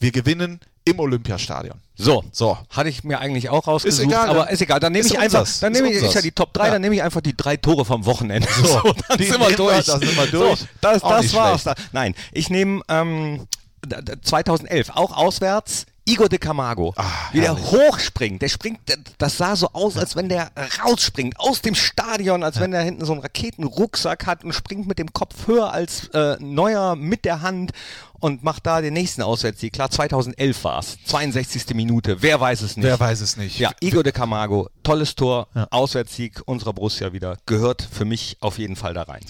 [0.00, 1.80] wir gewinnen im Olympiastadion.
[1.96, 2.56] So, So.
[2.70, 4.78] hatte ich mir eigentlich auch rausgesucht, Ist egal, aber ist egal.
[4.80, 6.72] Dann nehme ich einfach, dann nehme ich, ist ja die Top 3, Ja.
[6.74, 8.46] dann nehme ich einfach die drei Tore vom Wochenende.
[8.62, 9.84] So, dann die sind wir durch.
[9.86, 10.60] das sind wir durch.
[10.60, 11.64] So, das das war's.
[11.64, 11.74] Da.
[11.92, 13.46] Nein, ich nehme ähm,
[13.84, 18.40] d- d- 2011 auch auswärts Igor de Camargo, Ah, wie der hochspringt.
[18.40, 18.78] Der springt,
[19.18, 20.50] das sah so aus, als wenn der
[20.84, 24.98] rausspringt aus dem Stadion, als wenn der hinten so einen Raketenrucksack hat und springt mit
[25.00, 27.72] dem Kopf höher als äh, Neuer mit der Hand
[28.20, 29.72] und macht da den nächsten Auswärtssieg.
[29.72, 31.74] Klar, 2011 war's, 62.
[31.74, 32.22] Minute.
[32.22, 32.84] Wer weiß es nicht?
[32.86, 33.58] Wer weiß es nicht.
[33.58, 35.66] Ja, Igor de Camargo, tolles Tor, Ja.
[35.70, 39.20] Auswärtssieg unserer Borussia wieder, gehört für mich auf jeden Fall da rein.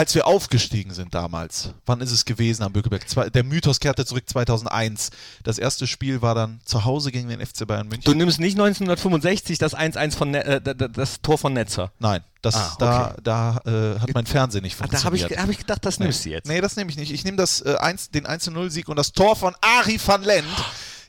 [0.00, 3.06] Als wir aufgestiegen sind damals, wann ist es gewesen am Bückeberg?
[3.06, 5.10] Zwei- Der Mythos kehrte zurück 2001.
[5.44, 8.04] Das erste Spiel war dann zu Hause gegen den FC Bayern München.
[8.10, 10.60] Du nimmst nicht 1965 das 1-1 von ne äh,
[10.90, 11.92] das Tor von Netzer.
[11.98, 15.32] Nein, das, Ah, da, da äh, hat mein Fernsehen nicht Ah, da habe funktioniert.
[15.32, 16.48] ich, hab ich gedacht, das nimmst du jetzt.
[16.48, 17.12] Nee, das nehme ich nicht.
[17.12, 20.46] Ich nehme das, äh, eins, den 1-0-Sieg und das Tor von Ari van Lent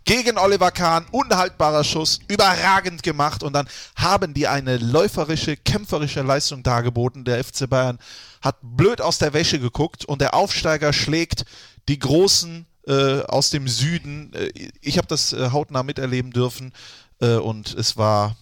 [0.06, 1.06] gegen Oliver Kahn.
[1.12, 3.44] Unhaltbarer Schuss, überragend gemacht.
[3.44, 7.26] Und dann haben die eine läuferische, kämpferische Leistung dargeboten.
[7.26, 8.00] Der FC Bayern
[8.42, 11.46] hat blöd aus der Wäsche geguckt und der Aufsteiger schlägt
[11.88, 14.34] die Großen äh, aus dem Süden.
[14.34, 16.74] Äh, ich habe das äh, hautnah miterleben dürfen
[17.22, 18.36] äh, und es war,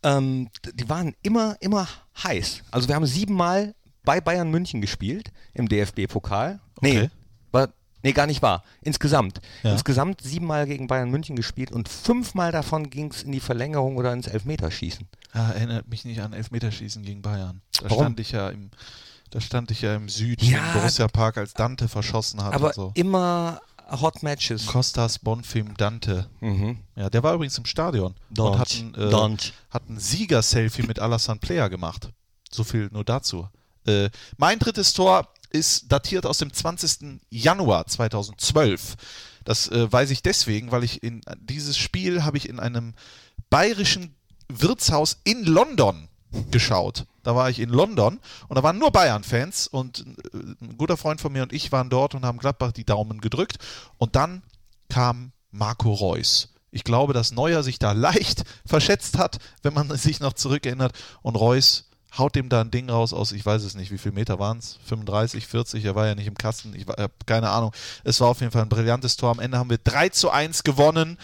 [0.02, 1.87] ähm, die waren immer, immer
[2.22, 2.62] heiß.
[2.70, 3.74] Also wir haben siebenmal
[4.05, 6.59] bei Bayern München gespielt im DFB-Pokal.
[6.81, 7.11] Nee, Okay.
[7.52, 7.68] war,
[8.02, 8.64] nee, gar nicht wahr.
[8.81, 9.40] Insgesamt.
[9.62, 9.72] Ja.
[9.72, 14.12] Insgesamt siebenmal gegen Bayern München gespielt und fünfmal davon ging es in die Verlängerung oder
[14.12, 15.07] ins Elfmeterschießen.
[15.35, 17.61] Ja, erinnert mich nicht an Elfmeterschießen gegen Bayern.
[17.81, 18.05] Da Warum?
[18.05, 18.70] stand ich ja im,
[19.33, 22.68] da stand ich ja im Süden Ja, im Borussia Park, als Dante verschossen hat Aber
[22.68, 22.92] und so.
[22.95, 24.66] immer Hot Matches.
[24.66, 26.29] Costas Bonfim Dante.
[26.40, 26.79] Mhm.
[26.97, 28.53] Ja, der war übrigens im Stadion Dante.
[28.53, 29.37] und hat ein, äh,
[29.71, 32.11] hat ein Sieger-Selfie mit Alassane Player gemacht.
[32.51, 33.49] So viel nur dazu.
[33.87, 37.21] Äh, mein drittes Tor ist datiert aus dem 20.
[37.31, 38.97] Januar 2012.
[39.45, 42.95] Das äh, weiß ich deswegen, weil ich in dieses Spiel habe ich in einem
[43.51, 44.14] bayerischen
[44.49, 46.09] Wirtshaus in London
[46.51, 47.07] geschaut.
[47.23, 48.18] Da war ich in London
[48.49, 51.90] und da waren nur Bayern-Fans und äh, ein guter Freund von mir und ich waren
[51.90, 53.59] dort und haben Gladbach die Daumen gedrückt
[53.99, 54.42] und dann
[54.88, 56.49] kam Marco Reus.
[56.71, 60.92] Ich glaube, dass Neuer sich da leicht verschätzt hat, wenn man sich noch zurückerinnert
[61.23, 64.14] und Reus haut dem da ein Ding raus aus, ich weiß es nicht, wie viele
[64.14, 64.79] Meter waren es?
[64.85, 67.73] 35, 40, er war ja nicht im Kasten, ich habe keine Ahnung.
[68.05, 69.31] Es war auf jeden Fall ein brillantes Tor.
[69.31, 71.16] Am Ende haben wir 3 zu 1 gewonnen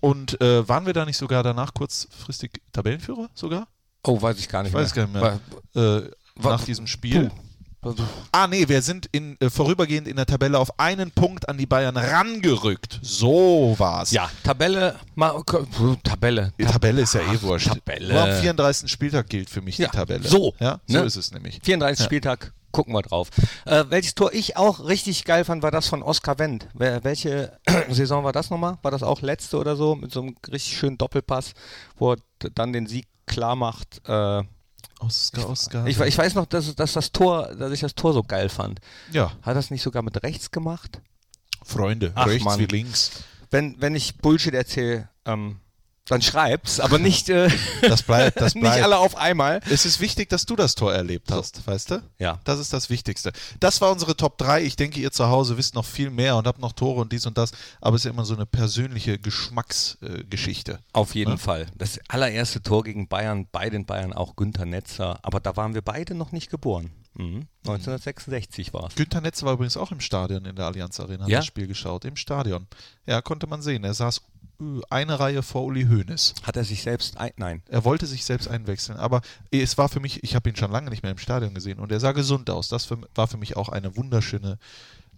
[0.00, 3.66] und äh, waren wir da nicht sogar danach kurzfristig Tabellenführer sogar?
[4.06, 5.40] Oh, weiß ich gar nicht Ich weiß gar nicht mehr.
[5.74, 6.10] Äh,
[6.42, 7.30] nach diesem Spiel.
[7.30, 7.94] Puh.
[8.32, 11.66] Ah, nee, wir sind in, äh, vorübergehend in der Tabelle auf einen Punkt an die
[11.66, 12.98] Bayern rangerückt.
[13.02, 14.10] So war's.
[14.10, 16.52] Ja, Tabelle, puh, Tabelle.
[16.58, 17.68] Die Tabelle ist ja eh wurscht.
[17.68, 18.12] Tabelle.
[18.12, 18.90] Nur am 34.
[18.90, 20.26] Spieltag gilt für mich Ja, die Tabelle.
[20.28, 21.04] so, Ja, so ne?
[21.04, 21.60] ist es nämlich.
[21.62, 22.00] 34.
[22.00, 22.04] Ja.
[22.06, 23.28] Spieltag, gucken wir drauf.
[23.66, 26.66] Äh, welches Tor ich auch richtig geil fand, war das von Oskar Wendt.
[26.74, 27.56] Welche
[27.90, 28.78] Saison war das nochmal?
[28.82, 29.94] War das auch letzte oder so?
[29.94, 31.52] Mit so einem richtig schönen Doppelpass,
[31.98, 32.16] wo er
[32.54, 34.00] dann den Sieg klar macht.
[34.08, 34.42] Äh,
[34.98, 35.86] Oscar, Oscar.
[35.86, 38.80] ich, ich weiß noch, dass, dass das Tor, dass ich das Tor so geil fand.
[39.12, 41.00] ja, Hat das nicht sogar mit rechts gemacht?
[41.62, 42.58] Freunde, Ach, rechts Mann.
[42.58, 43.10] wie links.
[43.50, 45.60] Wenn, wenn ich Bullshit erzähle, ähm,
[46.08, 47.48] dann schreib's, aber nicht, äh,
[47.82, 48.82] Das bleibt, das nicht bleibt.
[48.82, 49.60] alle auf einmal.
[49.70, 52.02] Es ist wichtig, dass du das Tor erlebt hast, weißt du?
[52.18, 52.38] Ja.
[52.44, 53.32] Das ist das Wichtigste.
[53.60, 54.62] Das war unsere Top 3.
[54.62, 57.26] Ich denke, ihr zu Hause wisst noch viel mehr und habt noch Tore und dies
[57.26, 57.50] und das.
[57.80, 60.72] Aber es ist ja immer so eine persönliche Geschmacksgeschichte.
[60.72, 60.78] Äh.
[60.92, 61.38] Auf jeden Ne?
[61.38, 61.66] Fall.
[61.76, 65.18] Das allererste Tor gegen Bayern, bei den Bayern auch Günther Netzer.
[65.22, 66.90] Aber da waren wir beide noch nicht geboren.
[67.16, 67.46] Mhm.
[67.66, 68.94] 1966 war es.
[68.94, 71.38] Günther Netz war übrigens auch im Stadion in der Allianz Arena, hat Ja?
[71.38, 72.04] das Spiel geschaut.
[72.04, 72.66] Im Stadion.
[73.06, 73.84] Ja, konnte man sehen.
[73.84, 74.22] Er saß
[74.60, 76.34] äh, eine Reihe vor Uli Hoeneß.
[76.42, 77.32] Hat er sich selbst ein.
[77.36, 77.62] Nein.
[77.68, 80.90] Er wollte sich selbst einwechseln, aber es war für mich, ich habe ihn schon lange
[80.90, 82.68] nicht mehr im Stadion gesehen und er sah gesund aus.
[82.68, 84.58] Das für, war für mich auch eine wunderschöne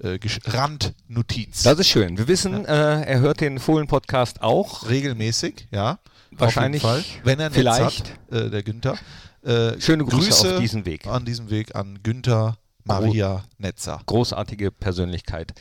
[0.01, 1.63] äh, Randnotiz.
[1.65, 2.17] Das ist schön.
[2.19, 4.89] Wir wissen, äh, er hört den Fohlen-Podcast auch.
[4.89, 5.99] regelmäßig, ja.
[6.31, 8.13] Wahrscheinlich, Auf jeden Fall, wenn er Netz vielleicht.
[8.31, 8.99] hat, äh, der Günther.
[9.45, 11.07] Äh, Schöne Grüße auf diesem Weg.
[11.07, 14.01] An diesem Weg an Günther Maria Netzer.
[14.07, 15.55] Großartige Persönlichkeit.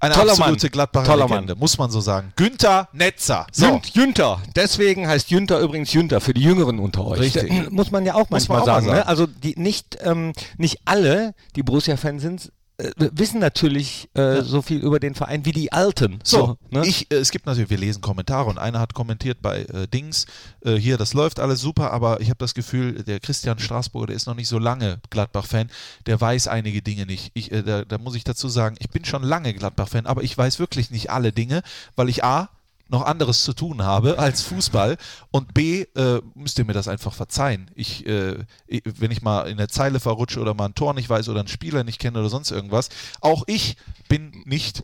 [0.00, 0.72] Eine Toller absolute Mann.
[0.72, 2.32] Gladbacher Toller Legende, muss man so sagen.
[2.36, 3.46] Günther Netzer.
[3.52, 3.66] So.
[3.66, 4.42] Jünt, Jünter.
[4.54, 7.20] Deswegen heißt Jünter übrigens Jünter für die Jüngeren unter euch.
[7.20, 7.70] Richtig.
[7.70, 8.86] Muss man ja auch manchmal man auch mal sagen.
[8.86, 8.96] Ne?
[8.96, 9.08] sagen.
[9.08, 14.78] Also die nicht, ähm, nicht alle, die Borussia-Fans sind, äh, wissen natürlich äh, so viel
[14.78, 16.18] über den Verein wie die Alten.
[16.24, 16.84] So, ne?
[16.84, 20.26] ich, äh, es gibt natürlich, wir lesen Kommentare und einer hat kommentiert bei äh, Dings,
[20.64, 24.16] äh, hier, das läuft alles super, aber ich habe das Gefühl, der Christian Straßburger, der
[24.16, 25.70] ist noch nicht so lange Gladbach-Fan,
[26.06, 27.30] der weiß einige Dinge nicht.
[27.34, 30.36] Ich, äh, da, da muss ich dazu sagen, ich bin schon lange Gladbach-Fan, aber ich
[30.36, 31.62] weiß wirklich nicht alle Dinge,
[31.94, 32.48] weil ich A,
[32.88, 34.96] noch anderes zu tun habe als Fußball
[35.30, 37.70] und B, äh, müsst ihr mir das einfach verzeihen.
[37.74, 38.36] Ich, äh,
[38.68, 41.48] wenn ich mal in der Zeile verrutsche oder mal ein Tor nicht weiß oder einen
[41.48, 43.76] Spieler nicht kenne oder sonst irgendwas, auch ich
[44.08, 44.82] bin nicht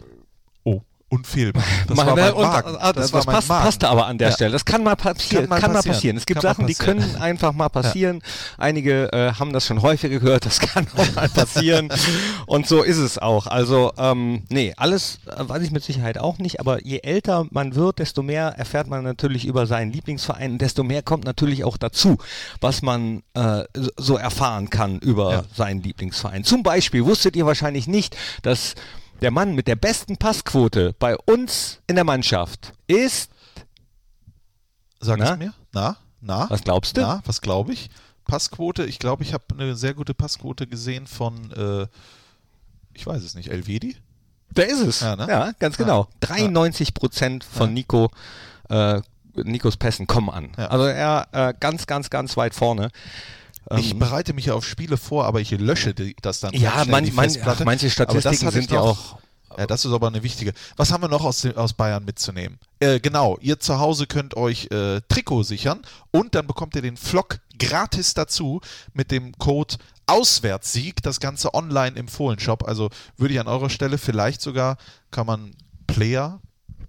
[1.11, 1.62] unfehlbar.
[1.88, 2.77] Das war mein und, Magen.
[2.79, 3.64] ah, Das das war mein passt, Magen.
[3.64, 4.35] passte aber an der Ja.
[4.35, 4.53] Stelle.
[4.53, 5.49] Das kann mal passieren.
[5.49, 5.94] Kann Kann mal mal passieren.
[5.94, 6.16] passieren.
[6.16, 6.99] Es gibt Kann mal Sachen, die passieren.
[7.01, 8.23] können einfach mal passieren.
[8.59, 10.46] Einige äh, haben das schon häufiger gehört.
[10.46, 11.88] Das kann auch mal passieren.
[12.46, 13.46] Und so ist es auch.
[13.49, 16.61] Also, ähm, nee, alles äh, weiß ich mit Sicherheit auch nicht.
[16.61, 20.59] Aber je älter man wird, desto mehr erfährt man natürlich über seinen Lieblingsverein.
[20.59, 22.18] Desto mehr kommt natürlich auch dazu,
[22.61, 25.42] was man äh, so- so erfahren kann über Ja.
[25.57, 26.44] seinen Lieblingsverein.
[26.44, 28.75] Zum Beispiel wusstet ihr wahrscheinlich nicht, dass
[29.20, 33.30] der Mann mit der besten Passquote bei uns in der Mannschaft ist,
[35.00, 35.33] Sag Na?
[35.33, 35.54] es mir.
[35.72, 35.96] Na?
[36.20, 36.50] Na?
[36.50, 37.00] was glaubst du?
[37.00, 37.22] Na?
[37.24, 37.88] Was glaube ich?
[38.26, 41.87] Passquote, ich glaube, ich habe eine sehr gute Passquote gesehen von, äh,
[42.94, 43.96] ich weiß es nicht, Elvedi?
[44.50, 45.00] Der ist es.
[45.00, 45.54] Ja, Ja, ne?
[45.59, 45.85] ganz Ja.
[45.85, 46.09] genau.
[46.20, 48.11] 93 Prozent von Nico,
[48.68, 49.00] äh,
[49.35, 50.52] Nikos Pässen kommen an.
[50.59, 50.66] Ja.
[50.66, 52.90] Also er äh, ganz, ganz, ganz weit vorne.
[53.77, 56.55] Ich bereite mich ja auf Spiele vor, aber ich lösche die, das dann.
[56.55, 56.62] Ähm.
[56.62, 59.18] Ja, man- man- ach, manche Statistiken sind ja auch-
[59.59, 60.53] Ja, das ist aber eine wichtige.
[60.77, 62.59] Was haben wir noch aus, dem- aus Bayern mitzunehmen?
[62.79, 66.96] Äh, genau, ihr zu Hause könnt euch äh, Trikot sichern und dann bekommt ihr den
[66.96, 68.61] Flock gratis dazu
[68.92, 69.75] mit dem Code
[70.07, 71.03] Auswärtssieg.
[71.03, 72.66] Das Ganze online im Fohlenshop.
[72.66, 74.77] Also würde ich an eurer Stelle vielleicht sogar,
[75.11, 75.53] kann man
[75.87, 76.40] Player,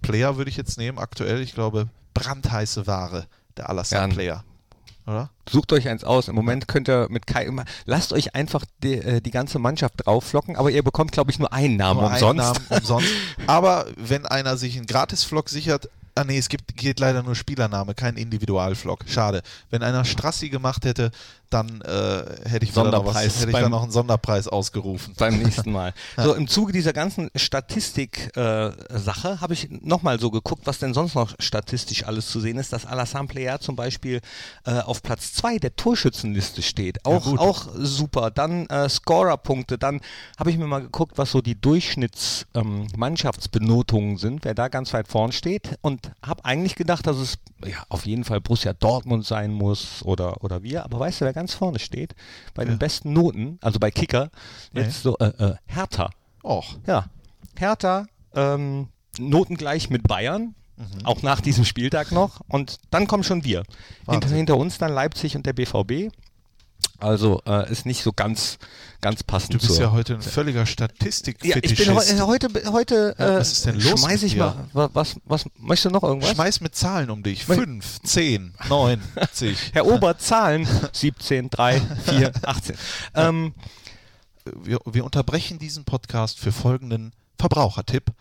[0.02, 4.44] Player würde ich jetzt nehmen, aktuell, ich glaube, brandheiße Ware, der Alassane Ja, Player.
[5.06, 5.30] Oder?
[5.48, 6.28] Sucht euch eins aus.
[6.28, 10.56] Im Moment könnt ihr mit keinem, lasst euch einfach die, äh, die ganze Mannschaft draufflocken,
[10.56, 12.60] aber ihr bekommt, glaube ich, nur einen Namen Nur einen umsonst.
[12.60, 13.08] Namen umsonst.
[13.46, 17.94] Aber wenn einer sich einen Gratis-Vlog sichert, ah nee, es gibt, geht leider nur Spielername,
[17.94, 19.04] kein Individual-Vlog.
[19.06, 19.42] Schade.
[19.70, 21.10] Wenn einer Strassi gemacht hätte,
[21.52, 25.14] dann äh, hätte ich, noch, was, Sonderpreis hätte ich beim- noch einen Sonderpreis ausgerufen.
[25.18, 25.92] beim nächsten Mal.
[26.22, 31.34] So, im Zuge dieser ganzen Statistik-Sache habe ich nochmal so geguckt, was denn sonst noch
[31.38, 34.20] statistisch alles zu sehen ist, dass Alassane Player zum Beispiel
[34.64, 37.04] äh, auf Platz 2 der Torschützenliste steht.
[37.04, 37.38] Auch, gut.
[37.38, 38.30] auch super.
[38.30, 39.78] Dann äh, Scorer-Punkte.
[39.78, 40.00] Dann
[40.38, 45.32] habe ich mir mal geguckt, was so die Durchschnitts-Mannschaftsbenotungen sind, wer da ganz weit vorn
[45.32, 45.76] steht.
[45.80, 50.42] Und habe eigentlich gedacht, dass es ja, auf jeden Fall Borussia Dortmund sein muss oder,
[50.44, 50.84] oder wir.
[50.84, 52.14] Aber weißt du, wer ganz vorne steht?
[52.54, 54.30] Bei den besten Noten, also bei Kicker,
[54.72, 56.10] jetzt so äh, äh, Hertha.
[56.44, 57.06] Och, Ja,
[57.58, 61.04] Hertha, ähm, notengleich mit Bayern, Mhm.
[61.04, 62.40] auch nach diesem Spieltag noch.
[62.48, 63.62] Und dann kommen schon wir.
[64.08, 66.10] Hinter, hinter uns dann Leipzig und der BVB.
[67.02, 68.58] Also äh, ist nicht so ganz,
[69.00, 72.48] ganz passend du bist zur- ja heute ein völliger statistik ja, ich bin heu- heute,
[72.72, 75.90] heute Ja, äh, was ist denn los schmeiß ich mal, wa- was, was, möchtest du
[75.90, 76.30] noch irgendwas?
[76.30, 77.48] Schmeiß mit Zahlen um dich.
[77.48, 79.58] Weil- 5, 10, 90.
[79.72, 82.76] Herr Obert, Zahlen 17, 3, 4, 18.
[83.14, 83.54] Ähm,
[84.62, 88.12] wir, wir unterbrechen diesen Podcast für folgenden Verbrauchertipp.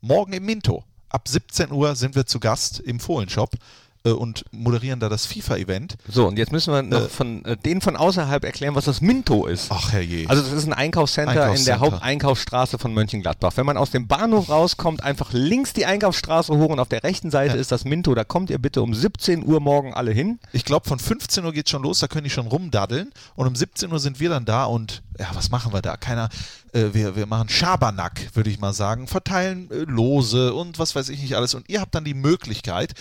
[0.00, 0.84] Morgen im Minto.
[1.08, 3.54] Ab 17 Uhr sind wir zu Gast im Fohlenshop
[4.04, 5.96] äh, und moderieren da das FIFA-Event.
[6.08, 7.08] so, und jetzt müssen wir noch Äh.
[7.08, 9.66] von äh, denen von außerhalb erklären, was das Minto ist.
[9.70, 10.28] Ach herrje.
[10.28, 11.80] Also das ist ein Einkaufscenter, in der Einkaufscenter.
[11.80, 13.52] Haupteinkaufsstraße von Mönchengladbach.
[13.56, 17.30] Wenn man aus dem Bahnhof rauskommt, einfach links die Einkaufsstraße hoch und auf der rechten
[17.30, 17.60] Seite Ja.
[17.60, 18.14] ist das Minto.
[18.14, 20.38] Da kommt ihr bitte um 17 Uhr morgen alle hin.
[20.52, 23.10] Ich glaube, von 15 Uhr geht schon los, da können die schon rumdaddeln.
[23.34, 25.96] Und um 17 Uhr sind wir dann da und ja, was machen wir da?
[25.96, 26.28] Keiner,
[26.72, 31.08] äh, wir, wir machen Schabernack, würde ich mal sagen, verteilen äh, Lose und was weiß
[31.08, 31.54] ich nicht alles.
[31.54, 32.94] Und ihr habt dann die Möglichkeit,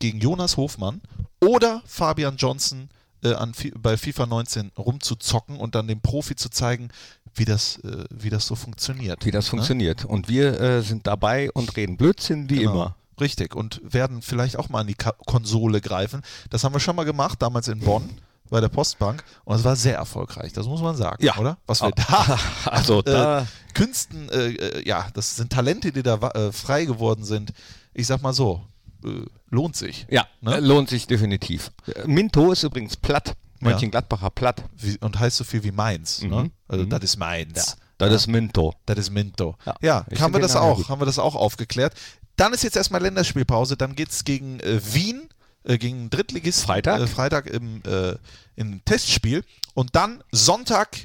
[0.00, 1.00] gegen Jonas Hofmann
[1.40, 2.88] oder Fabian Johnson
[3.22, 6.88] äh, an, bei FIFA 19 rumzuzocken und dann dem Profi zu zeigen,
[7.34, 9.24] wie das, äh, wie das so funktioniert.
[9.24, 9.50] Wie das Ne?
[9.50, 10.04] funktioniert.
[10.04, 12.72] Und wir äh, sind dabei und reden Blödsinn wie Genau.
[12.72, 12.96] immer.
[13.20, 13.54] Richtig.
[13.54, 16.22] Und werden vielleicht auch mal an die Ka Konsole greifen.
[16.48, 18.08] Das haben wir schon mal gemacht, damals in Bonn
[18.48, 19.22] bei der Postbank.
[19.44, 21.36] Und es war sehr erfolgreich, das muss man sagen, Ja.
[21.36, 21.58] oder?
[21.66, 22.38] Was wir Ah, da
[22.70, 27.22] Also äh, da, Künsten, äh, äh, ja, das sind Talente, die da äh, frei geworden
[27.22, 27.52] sind.
[27.92, 28.62] Ich sag mal so,
[29.04, 30.06] äh, lohnt sich.
[30.10, 30.56] ja, Ne?
[30.56, 31.70] äh, lohnt sich definitiv.
[31.86, 33.34] Äh, Minto ist übrigens platt.
[33.62, 34.64] Mönchengladbacher platt.
[34.76, 36.22] Wie, und heißt so viel wie Mainz.
[36.22, 36.44] Ne?
[36.44, 36.50] Mhm.
[36.66, 36.90] Also, Mhm.
[36.90, 37.76] das ist Mainz.
[37.98, 38.74] Das ist Minto.
[38.86, 39.56] Das ist Minto.
[39.66, 39.74] Ja.
[39.82, 40.88] Ja, haben wir das auch, gut.
[40.88, 41.92] haben wir das auch aufgeklärt.
[42.36, 45.28] Dann ist jetzt erstmal Länderspielpause, dann geht es gegen äh, Wien,
[45.64, 46.64] äh, gegen einen Drittligisten.
[46.66, 47.00] Freitag?
[47.02, 48.16] Äh, Freitag im, äh,
[48.56, 49.44] im Testspiel.
[49.74, 50.96] Und dann Sonntag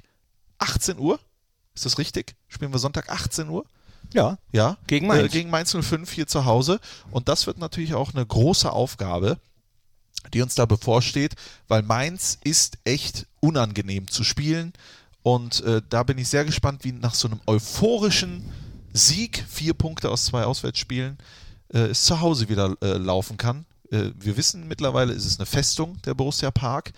[0.59, 1.19] 18 Uhr.
[1.73, 2.35] Ist das richtig?
[2.47, 3.65] Spielen wir Sonntag 18 Uhr?
[4.15, 4.37] Ja.
[4.53, 4.77] Ja.
[4.87, 5.25] Gegen Mainz.
[5.25, 6.79] Äh, gegen Mainz 05 hier zu Hause.
[7.11, 9.37] Und das wird natürlich auch eine große Aufgabe,
[10.33, 11.35] die uns da bevorsteht,
[11.67, 14.73] weil Mainz ist echt unangenehm zu spielen.
[15.21, 18.49] Und äh, da bin ich sehr gespannt, wie nach so einem euphorischen
[18.93, 21.17] Sieg, vier Punkte aus zwei Auswärtsspielen,
[21.73, 23.65] äh, es zu Hause wieder äh, laufen kann.
[23.91, 26.93] Äh, wir wissen mittlerweile, ist es eine Festung, der Borussia Park.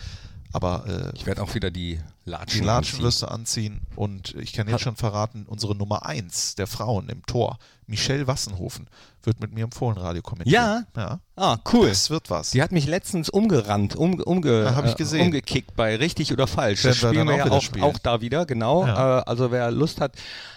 [0.53, 3.03] Aber äh, Ich werde auch wieder die Latschen, die Latschen anziehen.
[3.05, 3.81] wirst du anziehen.
[3.95, 8.87] Und ich kann jetzt schon verraten, unsere Nummer 1 der Frauen im Tor, Michelle Wassenhofen,
[9.23, 10.85] wird mit mir im Fohlenradio kommentieren.
[10.95, 11.19] Ja.
[11.35, 11.89] Ah, cool.
[11.89, 12.51] Das wird was.
[12.51, 15.25] Die hat mich letztens umgerannt, um, umge, Ja, ich äh, gesehen.
[15.27, 16.81] umgekickt bei richtig oder falsch.
[16.81, 17.83] Das wir spielen dann wir auch ja auch, spielen.
[17.85, 18.85] auch da wieder, genau.
[18.85, 19.19] Ja.
[19.19, 20.13] Äh, also wer Lust hat,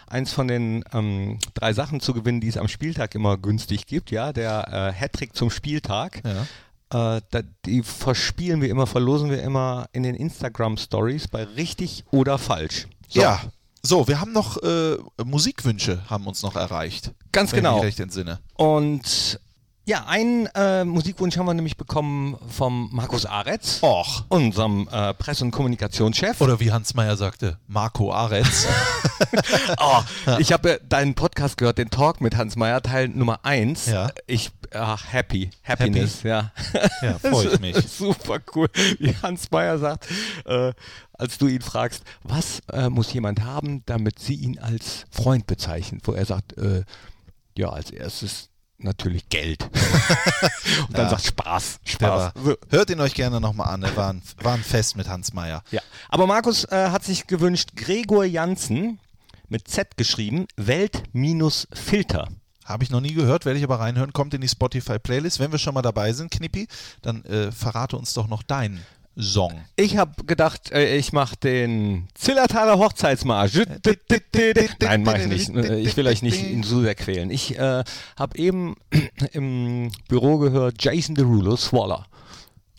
[0.09, 4.11] eins von den ähm, drei Sachen zu gewinnen, die es am Spieltag immer günstig gibt,
[4.11, 6.22] ja, der äh, Hattrick zum Spieltag.
[6.24, 6.47] Ja.
[6.93, 12.05] Äh, da, die verspielen wir immer, verlosen wir immer in den Instagram Stories bei richtig
[12.11, 12.88] oder falsch.
[13.09, 13.41] So, Ja.
[13.82, 17.12] So, wir haben noch äh, Musikwünsche, haben uns noch erreicht.
[17.32, 17.78] Ganz wenn genau.
[17.78, 18.38] Ich recht entsinne.
[18.55, 19.41] Und
[19.86, 24.24] ja, einen äh, Musikwunsch haben wir nämlich bekommen vom Markus Aretz, Och.
[24.28, 26.40] unserem äh, Presse- und Kommunikationschef.
[26.40, 28.66] Oder wie Hans Meyer sagte, Marco Aretz.
[29.78, 30.02] Oh,
[30.38, 33.86] ich habe äh, deinen Podcast gehört, den Talk mit Hans Meyer, Teil Nummer 1.
[33.86, 34.10] Ja.
[34.26, 36.52] Ich, ach, happy, happiness, ja.
[37.02, 37.76] Ja, freu ich mich.
[37.88, 38.68] Super cool,
[38.98, 40.06] wie Hans Meyer sagt,
[40.44, 40.72] äh,
[41.12, 46.00] als du ihn fragst, was äh, muss jemand haben, damit sie ihn als Freund bezeichnen,
[46.04, 46.84] wo er sagt, äh,
[47.56, 48.49] ja, als erstes
[48.84, 49.62] natürlich Geld.
[50.88, 51.10] Und dann Ja.
[51.10, 52.32] sagt Spaß, Spaß.
[52.34, 53.82] war, hört ihn euch gerne nochmal an.
[53.82, 55.62] Er war ein, war ein Fest mit Hans Meyer.
[55.70, 55.80] Ja.
[56.08, 58.98] Aber Markus äh, hat sich gewünscht, Gregor Janssen
[59.48, 62.28] mit Z geschrieben, Welt minus Filter.
[62.64, 64.12] Habe ich noch nie gehört, werde ich aber reinhören.
[64.12, 65.40] Kommt in die Spotify-Playlist.
[65.40, 66.68] Wenn wir schon mal dabei sind, Knippi,
[67.02, 68.80] dann äh, verrate uns doch noch deinen
[69.22, 69.60] Song.
[69.76, 73.60] Ich habe gedacht, äh, ich mache den Zillertaler Hochzeitsmarsch.
[74.82, 75.48] Nein, mache ich nicht.
[75.50, 77.30] Äh, Ich will euch nicht in so sehr quälen.
[77.30, 77.84] Ich äh,
[78.16, 78.76] habe eben
[79.32, 82.06] im Büro gehört Jason Derulo, Swaller.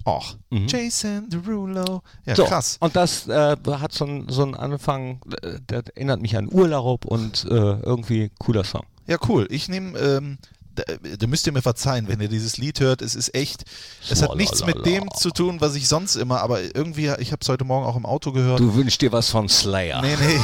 [0.05, 0.35] Och,
[0.67, 2.01] Jason Derulo.
[2.25, 2.35] Ja, Mhm.
[2.35, 2.77] So, krass.
[2.79, 7.05] Und das äh, hat so, einen- so einen Anfang, äh, der erinnert mich an Urlaub
[7.05, 8.83] und äh, irgendwie cooler Song.
[9.05, 9.47] Ja, cool.
[9.51, 10.37] Ich nehme, ähm,
[10.75, 10.83] da,
[11.17, 13.01] da müsst ihr mir verzeihen, wenn ihr dieses Lied hört.
[13.01, 13.63] Es ist echt,
[14.09, 17.39] es hat nichts mit dem zu tun, was ich sonst immer, aber irgendwie, ich habe
[17.41, 18.59] es heute Morgen auch im Auto gehört.
[18.59, 20.01] Du wünschst dir was von Slayer.
[20.01, 20.39] Nee, nee,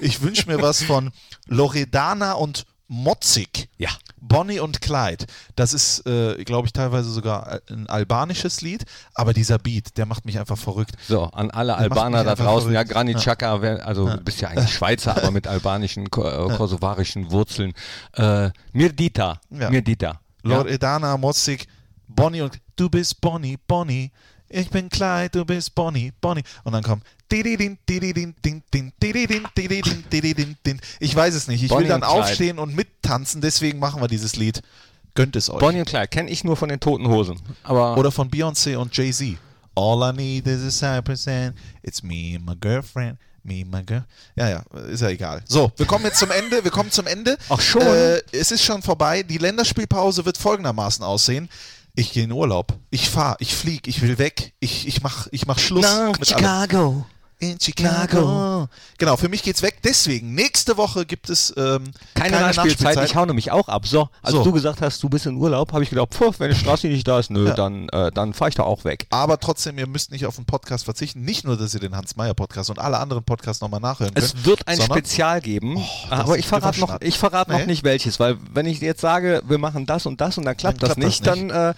[0.00, 1.10] ich, ich wünsche mir was von
[1.46, 3.70] Loredana und Motzig.
[3.78, 3.88] Ja.
[4.20, 5.24] Bonnie und Clyde.
[5.56, 8.84] Das ist, äh, glaube ich, teilweise sogar ein albanisches Lied,
[9.14, 10.92] aber dieser Beat, der macht mich einfach verrückt.
[11.08, 12.70] So, an alle macht Albaner da draußen.
[12.70, 12.92] Ja, verrückt.
[12.92, 17.30] Granit Xhaka, wär- also du bist ja eigentlich Schweizer, aber mit albanischen, ko äh, kosovarischen
[17.30, 17.72] Wurzeln.
[18.12, 19.40] Äh, Mirdita.
[19.50, 19.70] Ja.
[19.70, 20.20] Mirdita.
[20.44, 20.56] Ja?
[20.58, 21.66] Loredana, Motzig,
[22.08, 24.12] Bonnie und du bist Bonnie, Bonnie.
[24.52, 26.42] Ich bin Clyde, du bist Bonnie, Bonnie.
[26.64, 30.80] Und dann kommt dididin, dididin, din, din, dididin, dididin, dididin, din.
[31.00, 31.62] Ich weiß es nicht.
[31.62, 34.62] Ich Bonnie will dann aufstehen und mittanzen, deswegen machen wir dieses Lied.
[35.14, 35.58] Gönnt es euch.
[35.58, 37.40] Bonnie und Clyde kenne ich nur von den Toten Hosen.
[37.62, 39.36] Aber Oder von Beyoncé und Jay-Z.
[39.74, 41.56] All I need is a percent.
[41.82, 43.18] It's me and my girlfriend.
[43.44, 44.04] Me and my girl.
[44.36, 45.42] Ja, ja, ist ja egal.
[45.46, 46.62] So, wir kommen jetzt zum Ende.
[46.62, 47.36] Wir kommen zum Ende.
[47.48, 47.82] Ach schon?
[47.82, 49.22] Äh, es ist schon vorbei.
[49.22, 51.48] Die Länderspielpause wird folgendermaßen aussehen.
[51.94, 52.72] Ich gehe in Urlaub.
[52.90, 54.54] Ich fahre, ich fliege, ich will weg.
[54.60, 55.82] Ich, ich mach, ich mach Schluss.
[56.18, 56.44] mit allem.
[57.42, 58.68] In Chicago.
[58.98, 59.78] Genau, für mich geht's weg.
[59.82, 63.04] Deswegen, nächste Woche gibt es ähm, Keine, Nachspielzeit.
[63.04, 63.84] Ich hau nämlich auch ab.
[63.84, 64.44] So, als So.
[64.44, 67.08] du gesagt hast, du bist in Urlaub, habe ich gedacht, pfuh, wenn die Straße nicht
[67.08, 67.54] da ist, nö, Ja.
[67.54, 69.06] dann, äh, dann fahre ich da auch weg.
[69.10, 71.22] Aber trotzdem, ihr müsst nicht auf den Podcast verzichten.
[71.22, 74.24] Nicht nur, dass ihr den Hans-Meyer-Podcast und alle anderen Podcasts nochmal nachhören könnt.
[74.24, 77.66] Es wird ein Spezial geben, das aber ist ich verrate noch, ich verrate noch Nee.
[77.66, 80.80] nicht welches, weil wenn ich jetzt sage, wir machen das und das und dann klappt,
[80.80, 81.50] Dann das, klappt nicht, das nicht.
[81.50, 81.74] dann äh,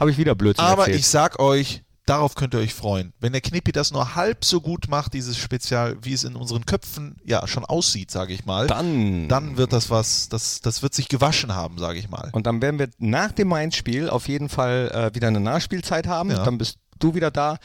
[0.00, 0.98] habe ich wieder Blödsinn Aber erzählt.
[0.98, 3.12] ich sag euch, darauf könnt ihr euch freuen.
[3.20, 6.64] Wenn der Knippi das nur halb so gut macht, dieses Spezial, wie es in unseren
[6.64, 10.94] Köpfen ja schon aussieht, sage ich mal, dann, dann wird das was, das, das wird
[10.94, 12.30] sich gewaschen haben, sage ich mal.
[12.32, 16.30] und dann werden wir nach dem Mainz-Spiel auf jeden Fall äh, wieder eine Nachspielzeit haben.
[16.30, 16.44] Ja.
[16.44, 17.58] Dann bist du wieder da,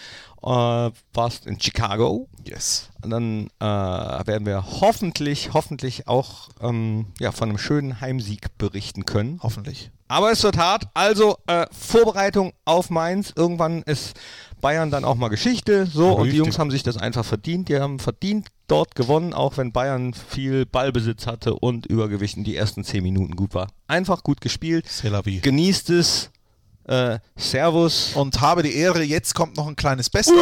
[0.44, 2.28] äh, warst in Chicago.
[2.44, 2.90] Yes.
[3.04, 3.66] Und dann äh,
[4.28, 9.40] werden wir hoffentlich, hoffentlich auch ähm, ja, von einem schönen Heimsieg berichten können.
[9.42, 9.92] Hoffentlich.
[10.08, 10.86] Aber es wird hart.
[10.94, 13.34] Also äh, Vorbereitung auf Mainz.
[13.36, 14.20] Irgendwann ist
[14.60, 15.86] Bayern dann auch mal Geschichte.
[15.86, 16.38] So, und die.
[16.38, 17.70] Jungs haben sich das einfach verdient.
[17.70, 22.56] Die haben verdient dort gewonnen, auch wenn Bayern viel Ballbesitz hatte und Übergewicht in die
[22.56, 23.68] ersten zehn Minuten gut war.
[23.88, 24.86] Einfach gut gespielt.
[25.44, 26.30] Genießt es.
[26.86, 28.12] Äh, Servus.
[28.16, 30.36] Und habe die Ehre, jetzt kommt noch ein kleines Best-of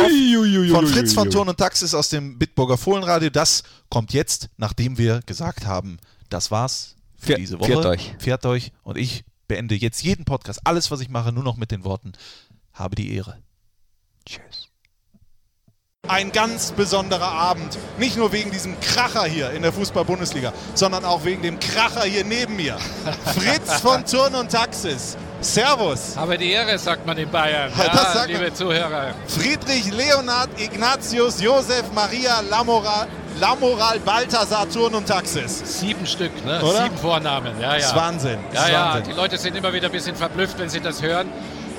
[0.71, 3.29] von Fritz von Turn und Taxis aus dem Bitburger Fohlenradio.
[3.29, 5.97] Das kommt jetzt, nachdem wir gesagt haben,
[6.29, 7.71] das war's für Pfiat- diese Woche.
[7.71, 8.15] pfiat euch.
[8.19, 8.71] Pfiat euch.
[8.83, 12.13] Und ich beende jetzt jeden Podcast, alles, was ich mache, nur noch mit den Worten,
[12.73, 13.37] habe die Ehre.
[14.25, 14.67] Tschüss.
[16.07, 17.77] Ein ganz besonderer Abend.
[17.99, 22.23] Nicht nur wegen diesem Kracher hier in der Fußball-Bundesliga, sondern auch wegen dem Kracher hier
[22.23, 22.77] neben mir.
[23.35, 25.17] Fritz von Turn und Taxis.
[25.41, 26.17] Servus.
[26.17, 27.71] Aber die Ehre, sagt man in Bayern.
[27.77, 28.55] Das Ja, sagt liebe man.
[28.55, 29.13] Zuhörer.
[29.27, 33.07] Friedrich Leonhard Ignatius Josef Maria Lamora
[33.39, 35.79] Lamoral, Balthasar, Turn und Taxis.
[35.79, 36.61] Sieben Stück, ne?
[36.61, 36.83] Oder?
[36.83, 37.53] Sieben Vornamen.
[37.61, 37.95] Ja, Das ist ja.
[37.95, 38.39] Wahnsinn.
[38.51, 39.03] Das Ja, ja, Wahnsinn.
[39.13, 41.29] die Leute sind immer wieder ein bisschen verblüfft, wenn sie das hören.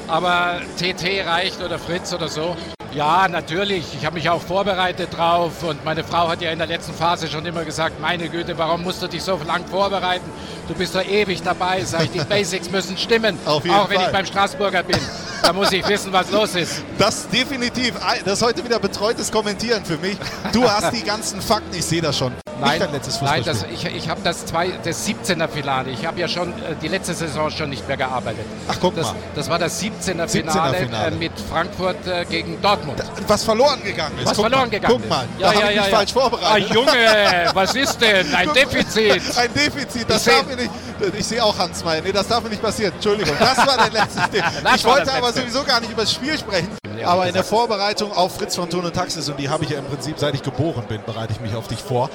[0.09, 2.57] Aber TT reicht oder Fritz oder so.
[2.93, 3.85] Ja, natürlich.
[3.95, 5.63] Ich habe mich auch vorbereitet drauf.
[5.63, 8.83] Und meine Frau hat ja in der letzten Phase schon immer gesagt, meine Güte, warum
[8.83, 10.29] musst du dich so lang vorbereiten?
[10.67, 11.85] Du bist doch ewig dabei.
[11.85, 13.39] Sag ich, die Basics müssen stimmen.
[13.47, 14.07] Auch wenn Fall.
[14.07, 14.99] ich beim Straßburger bin.
[15.51, 16.83] Da muss ich wissen, was los ist.
[16.99, 17.95] Das definitiv.
[18.25, 20.17] Das ist heute wieder betreutes Kommentieren für mich.
[20.53, 22.33] Du hast die ganzen Fakten, ich sehe das schon.
[22.63, 25.89] Nicht dein letztes nein das, ich, ich habe das, zwei- das 17er Finale.
[25.93, 28.45] Ich habe ja schon äh, die letzte Saison schon nicht mehr gearbeitet.
[28.69, 29.15] Ach, guck das, mal.
[29.35, 31.07] das war das 17er 17er Finale, Finale.
[31.07, 33.03] Äh, mit Frankfurt äh, gegen Dortmund.
[33.27, 34.27] Was verloren gegangen ist.
[34.27, 34.71] was Guck verloren mal.
[34.71, 35.09] gegangen Guck ist.
[35.09, 36.75] mal, da habe ich mich falsch Ah, vorbereitet.
[36.75, 38.35] Junge, was ist denn?
[38.35, 39.23] Ein Guck- Defizit.
[39.39, 40.71] Ein Defizit, das Ich darf mir nicht.
[41.19, 42.03] Ich sehe auch Hans Meyer.
[42.05, 42.93] Nee, das darf mir nicht passieren.
[42.93, 44.43] Entschuldigung, das war der letzte Stich.
[44.63, 45.51] Das Ich wollte aber Letzte.
[45.51, 46.69] sowieso gar nicht über das Spiel sprechen.
[47.05, 47.45] Aber in der.
[47.45, 50.35] Vorbereitung auf Fritz von Ton und Taxis, und die habe ich ja im Prinzip seit
[50.35, 52.11] ich geboren bin, bereite ich mich auf dich vor.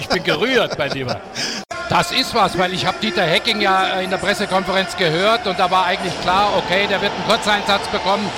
[0.00, 1.20] Ich bin gerührt, mein Lieber.
[1.88, 5.70] Das ist was, weil ich habe Dieter Hecking ja in der Pressekonferenz gehört und da
[5.70, 8.28] war eigentlich klar, okay, der wird einen Kurzeinsatz bekommen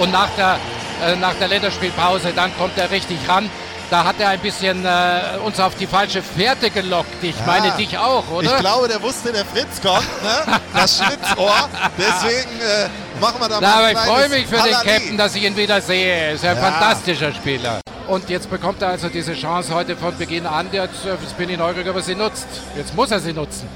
[0.00, 0.58] und nach der,
[1.04, 3.50] äh, nach der Länderspielpause, dann kommt er richtig ran.
[3.90, 7.22] Da hat er ein bisschen äh, uns auf die falsche Fährte gelockt.
[7.22, 8.50] Ich meine dich auch, oder?
[8.54, 10.58] Ich glaube, der wusste, der Fritz kommt, ne?
[10.74, 11.68] das Schlitzohr.
[11.96, 12.88] Deswegen äh,
[13.20, 14.88] machen wir da Na, mal aber ein ich kleines freue mich für den Hallali.
[14.88, 16.06] Captain, dass ich ihn wieder sehe.
[16.14, 16.62] Er ist ein Ja.
[16.62, 17.80] fantastischer Spieler.
[18.08, 20.66] Und jetzt bekommt er also diese Chance heute von Beginn an.
[20.72, 22.46] Jetzt, äh, jetzt bin ich neugierig, ob er sie nutzt.
[22.76, 23.68] Jetzt muss er sie nutzen.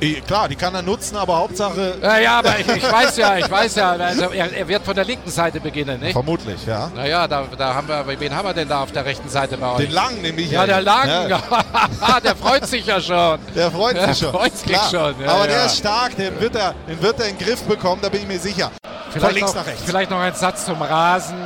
[0.00, 3.38] Eh, Klar, die kann er nutzen, aber Hauptsache Ja, ja, aber ich, ich weiß ja,
[3.38, 6.12] ich weiß ja, also er, er wird von der linken Seite beginnen, nicht?
[6.12, 6.90] vermutlich, ja.
[6.94, 9.70] Naja, da, da haben wir, wen haben wir denn da auf der rechten Seite bei
[9.70, 9.78] euch?
[9.78, 10.50] Den Lang nämlich.
[10.50, 11.40] ja, der Lang, Ja,
[12.24, 13.38] der freut sich ja schon.
[13.54, 14.32] der freut sich schon.
[14.32, 17.38] freut sich schon, ja, aber der ist stark, den wird, er, den wird er in
[17.38, 18.70] den Griff bekommen, da bin ich mir sicher.
[19.10, 19.82] Von Vielleicht links noch, nach rechts.
[19.86, 21.36] vielleicht noch ein Satz zum Rasen.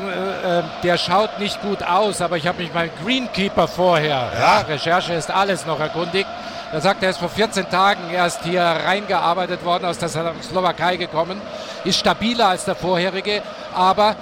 [0.44, 4.60] Äh, äh, der schaut nicht gut aus, aber ich habe mich beim Greenkeeper vorher, ja.
[4.62, 6.26] Recherche ist alles noch erkundigt.
[6.72, 11.40] Er sagt, er ist vor 14 Tagen erst hier reingearbeitet worden, aus der Slowakei gekommen,
[11.84, 13.42] ist stabiler als der vorherige,
[13.74, 14.14] aber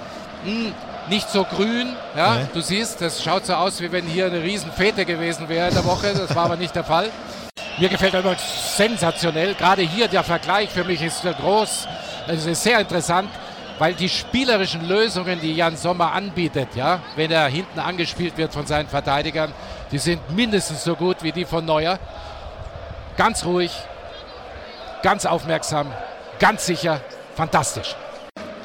[0.43, 0.71] mh,
[1.09, 1.95] nicht so grün.
[2.15, 2.35] Ja?
[2.35, 2.47] Nee.
[2.53, 5.85] Du siehst, das schaut so aus, wie wenn hier eine Riesenfete gewesen wäre in der
[5.85, 6.13] Woche.
[6.13, 7.09] Das war aber nicht der Fall.
[7.77, 9.53] Mir gefällt er übrigens sensationell.
[9.53, 11.87] Gerade hier der Vergleich für mich ist groß.
[12.27, 13.29] Es ist sehr interessant,
[13.77, 18.65] weil die spielerischen Lösungen, die Jan Sommer anbietet, ja, wenn er hinten angespielt wird von
[18.65, 19.53] seinen Verteidigern,
[19.91, 21.99] die sind mindestens so gut wie die von Neuer.
[23.19, 23.73] Ganz ruhig,
[25.03, 25.91] ganz aufmerksam,
[26.39, 27.01] ganz sicher,
[27.35, 27.93] fantastisch.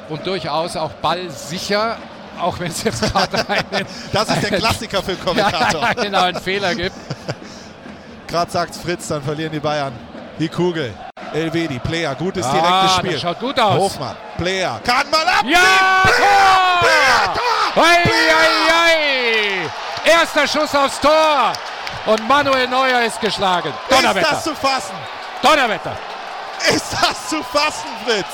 [0.07, 1.97] Und durchaus auch ballsicher,
[2.39, 5.81] auch wenn es jetzt gerade einen, Das ist der Klassiker für den Kommentator.
[5.81, 6.95] ja, genau, einen Fehler gibt.
[8.29, 9.91] Gerade sagt Fritz, dann verlieren die Bayern.
[10.39, 10.93] Die Kugel.
[11.33, 13.11] Elvedi, Player, gutes Ah, direktes Spiel.
[13.11, 13.77] das schaut gut aus.
[13.77, 15.43] Hofmann, Player, kann mal ab.
[15.45, 17.43] Ja, Player, Tor!
[17.73, 17.83] Tor!
[17.83, 19.65] Ei, ei,
[20.05, 20.11] ei.
[20.11, 21.51] Erster Schuss aufs Tor.
[22.05, 23.69] Und Manuel Neuer ist geschlagen.
[23.69, 24.41] Ist das Donnerwetter.
[24.41, 24.95] zu fassen?
[25.41, 25.97] Donnerwetter.
[26.69, 28.25] Ist das zu fassen, Fritz?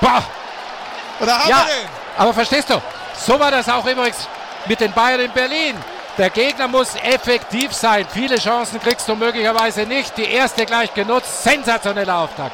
[0.00, 0.22] Boah.
[1.20, 1.88] Oder haben Ja, wir den?
[2.18, 2.80] aber verstehst du,
[3.16, 4.28] so war das auch übrigens
[4.66, 5.76] mit den Bayern in Berlin.
[6.18, 8.06] Der Gegner muss effektiv sein.
[8.12, 10.16] Viele Chancen kriegst du möglicherweise nicht.
[10.16, 11.42] Die erste gleich genutzt.
[11.42, 12.52] Sensationeller Auftakt.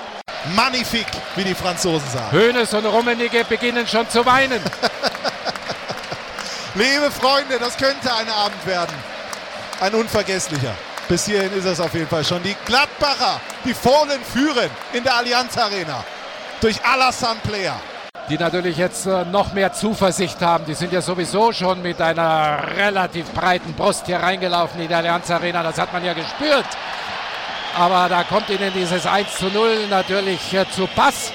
[0.54, 2.30] Magnifik, wie die Franzosen sagen.
[2.30, 4.62] Hönes und Rummenigge beginnen schon zu weinen.
[6.74, 8.94] Liebe Freunde, das könnte ein Abend werden.
[9.80, 10.74] Ein unvergesslicher.
[11.08, 12.42] Bis hierhin ist es auf jeden Fall schon.
[12.42, 16.04] Die Gladbacher, die Fohlen führen in der Allianz Arena.
[16.60, 17.80] Durch Alassane Player.
[18.28, 20.66] die natürlich jetzt äh, noch mehr Zuversicht haben.
[20.66, 25.30] Die sind ja sowieso schon mit einer relativ breiten Brust hier reingelaufen in die Allianz
[25.30, 25.62] Arena.
[25.62, 26.66] Das hat man ja gespürt.
[27.78, 31.32] Aber da kommt ihnen dieses 1 zu 0 natürlich äh, zu Pass.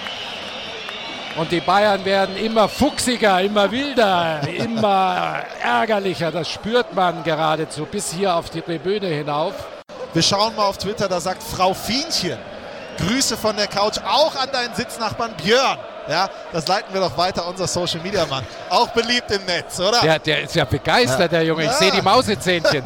[1.36, 6.32] Und die Bayern werden immer fuchsiger, immer wilder, immer ärgerlicher.
[6.32, 9.54] Das spürt man geradezu bis hier auf die Tribüne hinauf.
[10.14, 12.38] Wir schauen mal auf Twitter, da sagt Frau Fienchen.
[13.00, 15.80] Grüße von der Couch auch an deinen Sitznachbarn Björn.
[16.08, 18.46] Ja, das leiten wir doch weiter, unser Social Media Mann.
[18.70, 20.02] Auch beliebt im Netz, oder?
[20.02, 21.64] Der, der ist ja begeistert, der Junge.
[21.64, 21.78] Ich Ja.
[21.78, 22.84] sehe die Mausezähnchen.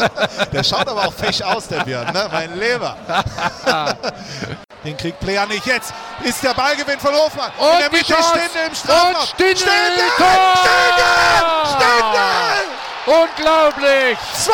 [0.52, 2.28] Der schaut aber auch fesch aus, der Björn, ne?
[2.30, 2.96] mein Leber.
[4.84, 5.66] Den kriegt Player nicht.
[5.66, 7.50] Jetzt ist der Ballgewinn von Hofmann.
[7.58, 8.14] Und In der Mitte.
[8.14, 9.14] Stindl im Strafraum.
[9.14, 10.10] Und Stindl, Stindl!
[10.16, 10.56] Tor!
[10.56, 11.76] Stindl!
[11.76, 13.20] Stindl!
[13.22, 14.18] Unglaublich!
[14.18, 14.52] 2-0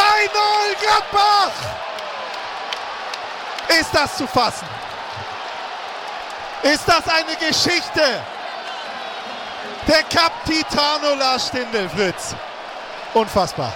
[0.81, 1.53] Gladbach!
[3.81, 4.67] Ist das zu fassen?
[6.63, 8.23] Ist das eine Geschichte?
[9.89, 12.35] Der Capitano Lars Stindl, Fritz.
[13.15, 13.73] Unfassbar.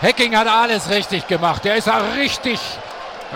[0.00, 1.64] Hecking hat alles richtig gemacht.
[1.64, 2.60] Der ist auch richtig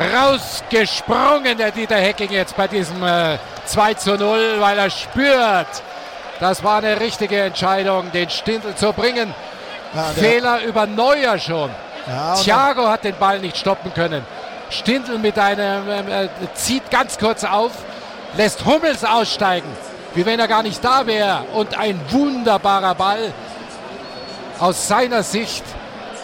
[0.01, 5.67] rausgesprungen, der Dieter Hecking jetzt bei diesem äh, 2 zu 0, weil er spürt,
[6.41, 9.35] das war eine richtige Entscheidung, den Stindl zu bringen.
[9.95, 11.71] Ja, Fehler über Neuer schon.
[12.07, 14.25] Ja, Thiago hat den Ball nicht stoppen können.
[14.71, 17.73] Stindl mit einem ähm, äh, zieht ganz kurz auf,
[18.37, 19.69] lässt Hummels aussteigen,
[20.15, 21.45] wie wenn er gar nicht da wäre.
[21.55, 23.33] Und ein wunderbarer Ball
[24.59, 25.65] aus seiner Sicht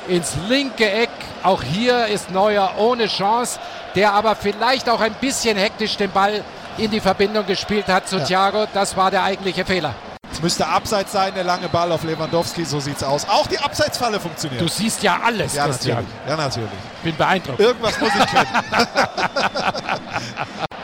[0.08, 1.10] ins linke Eck.
[1.42, 3.58] Auch hier ist Neuer ohne Chance,
[3.94, 6.42] der aber vielleicht auch ein bisschen hektisch den Ball
[6.78, 8.66] in die Verbindung gespielt hat zu Thiago.
[8.72, 9.94] Das war der eigentliche Fehler.
[10.32, 13.24] Es müsste abseits sein, der lange Ball auf Lewandowski, so sieht's aus.
[13.28, 14.60] Auch die Abseitsfalle funktioniert.
[14.60, 15.98] Du siehst ja alles, ja, Christian.
[15.98, 16.28] natürlich.
[16.28, 16.70] Ja, natürlich.
[17.04, 17.60] Bin beeindruckt.
[17.60, 18.48] Irgendwas muss ich können.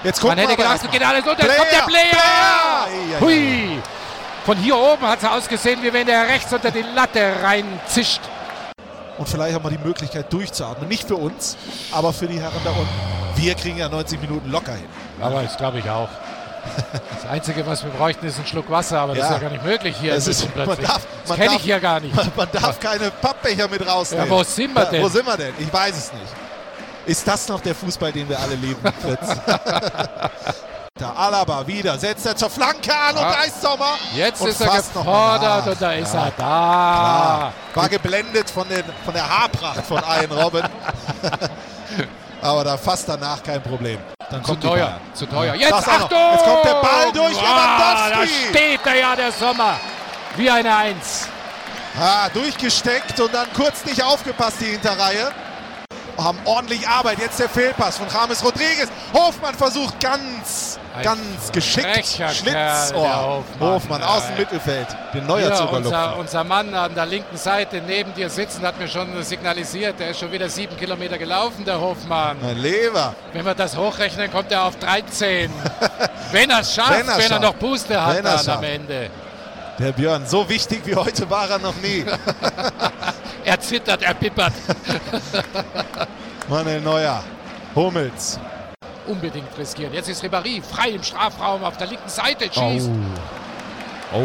[0.05, 1.45] Jetzt Man gucken hätte gedacht, es geht alles unter.
[1.45, 2.87] Player, kommt der Player!
[2.89, 3.21] Player!
[3.21, 3.83] Hui!
[4.47, 8.21] Von hier oben hat es ausgesehen, wie wenn der rechts unter die Latte reinzischt.
[9.21, 10.89] Und vielleicht haben wir die Möglichkeit durchzuatmen.
[10.89, 11.59] Nicht für uns,
[11.93, 12.89] aber für die Herren da unten.
[13.37, 14.87] Wir kriegen ja 90 Minuten locker hin.
[15.21, 16.09] Aber das glaube ich auch.
[17.23, 19.35] Das Einzige, was wir bräuchten, ist ein Schluck Wasser, aber das Ja.
[19.37, 20.15] ist ja gar nicht möglich hier.
[20.15, 22.17] Ist, man darf, das man kenne ich hier gar nicht.
[22.17, 24.27] Man, man darf keine Pappbecher mit rausnehmen.
[24.27, 25.03] Ja, wo sind wir denn?
[25.03, 25.53] Wo sind wir denn?
[25.59, 26.33] Ich weiß es nicht.
[27.05, 29.37] Ist das noch der Fußball, den wir alle lieben, Fritz?
[31.21, 33.33] da Alaba wieder, setzt er zur Flanke an und Ja.
[33.33, 33.95] da ist Sommer.
[34.15, 36.33] Jetzt und ist er gefordert und da ist Ja, er da.
[36.37, 37.53] klar.
[37.75, 40.63] War geblendet von, den, von der Haarpracht von Ian Robben.
[42.43, 43.99] Aber da fast danach kein Problem.
[44.31, 45.55] Dann Zu kommt die teuer, zu teuer.
[45.55, 45.73] Jetzt.
[45.75, 46.19] Achtung!
[46.33, 48.49] Jetzt kommt der Ball durch Ah, da Lewandowski.
[48.49, 49.75] steht er ja, der Sommer.
[50.37, 51.29] Wie eine Eins.
[52.01, 55.33] Ah, durchgesteckt und dann kurz nicht aufgepasst, die Hinterreihe.
[56.23, 57.19] Haben ordentlich Arbeit.
[57.19, 58.89] Jetzt der Fehlpass von James Rodriguez.
[59.13, 61.87] Hofmann versucht ganz, Ein ganz geschickt.
[61.87, 62.53] frecher Kerl, Schlitz.
[62.53, 63.05] der Oh,
[63.59, 63.71] Hofmann.
[63.75, 64.37] Hofmann aus dem.
[64.39, 64.87] Mittelfeld.
[65.15, 66.21] Den Neuer zu unser, überlupfen.
[66.21, 70.21] unser Mann an der linken Seite neben dir sitzen, hat mir schon signalisiert, der ist
[70.21, 72.37] schon wieder sieben Kilometer gelaufen, der Hofmann.
[72.43, 73.15] Mein Leber.
[73.33, 75.51] Wenn wir das hochrechnen, kommt er auf 13.
[76.33, 78.63] wenn er es schafft, Wenn wenn er er, noch Puste hat dann am.
[78.65, 79.11] Ende.
[79.81, 82.05] Der Björn, so wichtig wie heute war er noch nie.
[83.43, 84.53] Er zittert, er pippert.
[86.49, 87.25] Manuel Neuer.
[87.75, 88.39] Hummels.
[89.07, 89.95] Unbedingt riskieren.
[89.95, 92.45] Jetzt ist Ribéry frei im Strafraum auf der linken Seite.
[92.53, 92.91] Schießt.
[94.13, 94.19] Oh,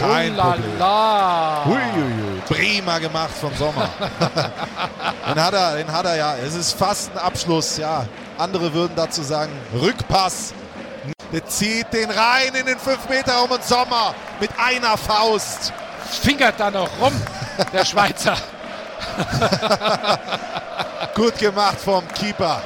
[0.00, 0.78] kein Oh la Problem.
[0.78, 1.64] la.
[1.66, 2.40] Huiuiui.
[2.48, 3.90] Prima gemacht vom Sommer.
[5.28, 6.34] den, hat er, den hat er ja.
[6.36, 7.76] Es ist fast ein Abschluss.
[7.76, 8.06] Ja,
[8.38, 10.54] andere würden dazu sagen Rückpass.
[11.32, 15.72] Der zieht den rein in den 5 Meter Raum und Sommer mit einer Faust.
[16.22, 17.12] Fingert da noch rum,
[17.72, 18.36] der Schweizer.
[21.14, 22.62] Gut gemacht vom Keeper.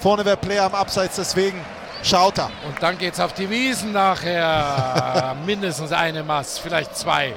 [0.00, 1.60] Vorne wäre Player am Abseits, deswegen
[2.02, 2.50] schaut er.
[2.66, 5.34] Und dann geht's auf die Wiesen nachher.
[5.46, 7.34] Mindestens eine Mass, vielleicht zwei.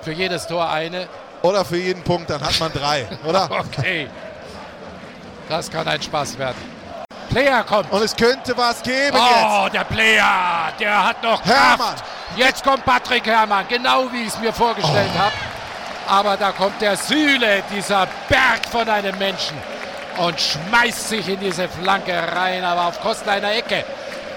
[0.00, 1.06] Für jedes Tor eine.
[1.42, 3.50] Oder für jeden Punkt, dann hat man drei, oder?
[3.76, 4.08] Okay.
[5.48, 6.81] Das kann ein Spaß werden.
[7.32, 7.90] Player kommt.
[7.92, 11.78] Und es könnte was geben Oh, der Player, der hat noch Hermann.
[11.78, 12.04] Kraft.
[12.36, 15.18] Jetzt kommt Patrick Herrmann, genau wie ich es mir vorgestellt Oh.
[15.18, 15.32] habe.
[16.08, 19.56] Aber da kommt der Süle, dieser Berg von einem Menschen
[20.18, 23.84] und schmeißt sich in diese Flanke rein, aber auf Kosten einer Ecke.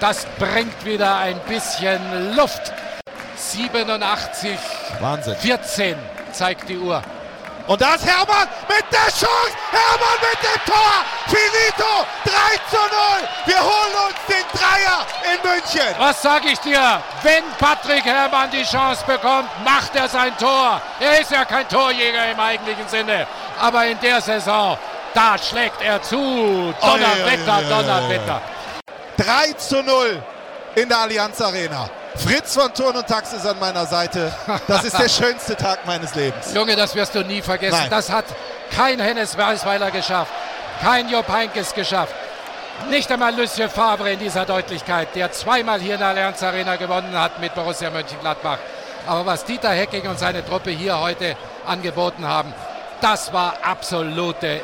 [0.00, 2.72] Das bringt wieder ein bisschen Luft.
[3.36, 5.00] 87, jetzt.
[5.02, 5.36] Wahnsinn.
[5.36, 5.96] 14
[6.32, 7.02] zeigt die Uhr.
[7.66, 9.52] Und da ist Hermann mit der Chance.
[9.72, 11.04] Hermann mit dem Tor.
[11.26, 12.06] Finito.
[12.24, 12.30] 3
[12.70, 13.28] zu 0.
[13.46, 15.94] Wir holen uns den Dreier in München.
[15.98, 17.02] Was sage ich dir?
[17.22, 20.80] Wenn Patrick Herrmann die Chance bekommt, macht er sein Tor.
[21.00, 23.26] Er ist ja kein Torjäger im eigentlichen Sinne.
[23.60, 24.78] Aber in der Saison,
[25.12, 26.72] da schlägt er zu.
[26.80, 28.40] Donnerwetter, Donnerwetter.
[29.16, 30.22] 3 zu 0
[30.76, 31.88] in der Allianz Arena.
[32.18, 34.32] Fritz von Turn und Tax ist an meiner Seite.
[34.66, 36.52] Das ist der schönste Tag meines Lebens.
[36.54, 37.78] Junge, das wirst du nie vergessen.
[37.78, 37.90] Nein.
[37.90, 38.24] Das hat
[38.74, 40.32] kein Hennes Weißweiler geschafft.
[40.82, 42.14] Kein Jupp Heynckes geschafft.
[42.90, 47.18] Nicht einmal Lucien Favre in dieser Deutlichkeit, der zweimal hier in der Allianz Arena gewonnen
[47.18, 48.58] hat mit Borussia Mönchengladbach.
[49.06, 51.36] Aber was Dieter Hecking und seine Truppe hier heute
[51.66, 52.52] angeboten haben,
[53.00, 54.60] das war absolute,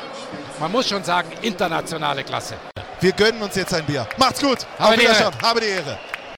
[0.59, 2.57] man muss schon sagen, internationale Klasse.
[3.00, 4.07] Wir gönnen uns jetzt ein Bier.
[4.16, 4.59] Macht's gut.
[4.78, 5.00] Habe Auf.
[5.00, 5.30] Wiedersehen.
[5.42, 5.98] Habe die Ehre.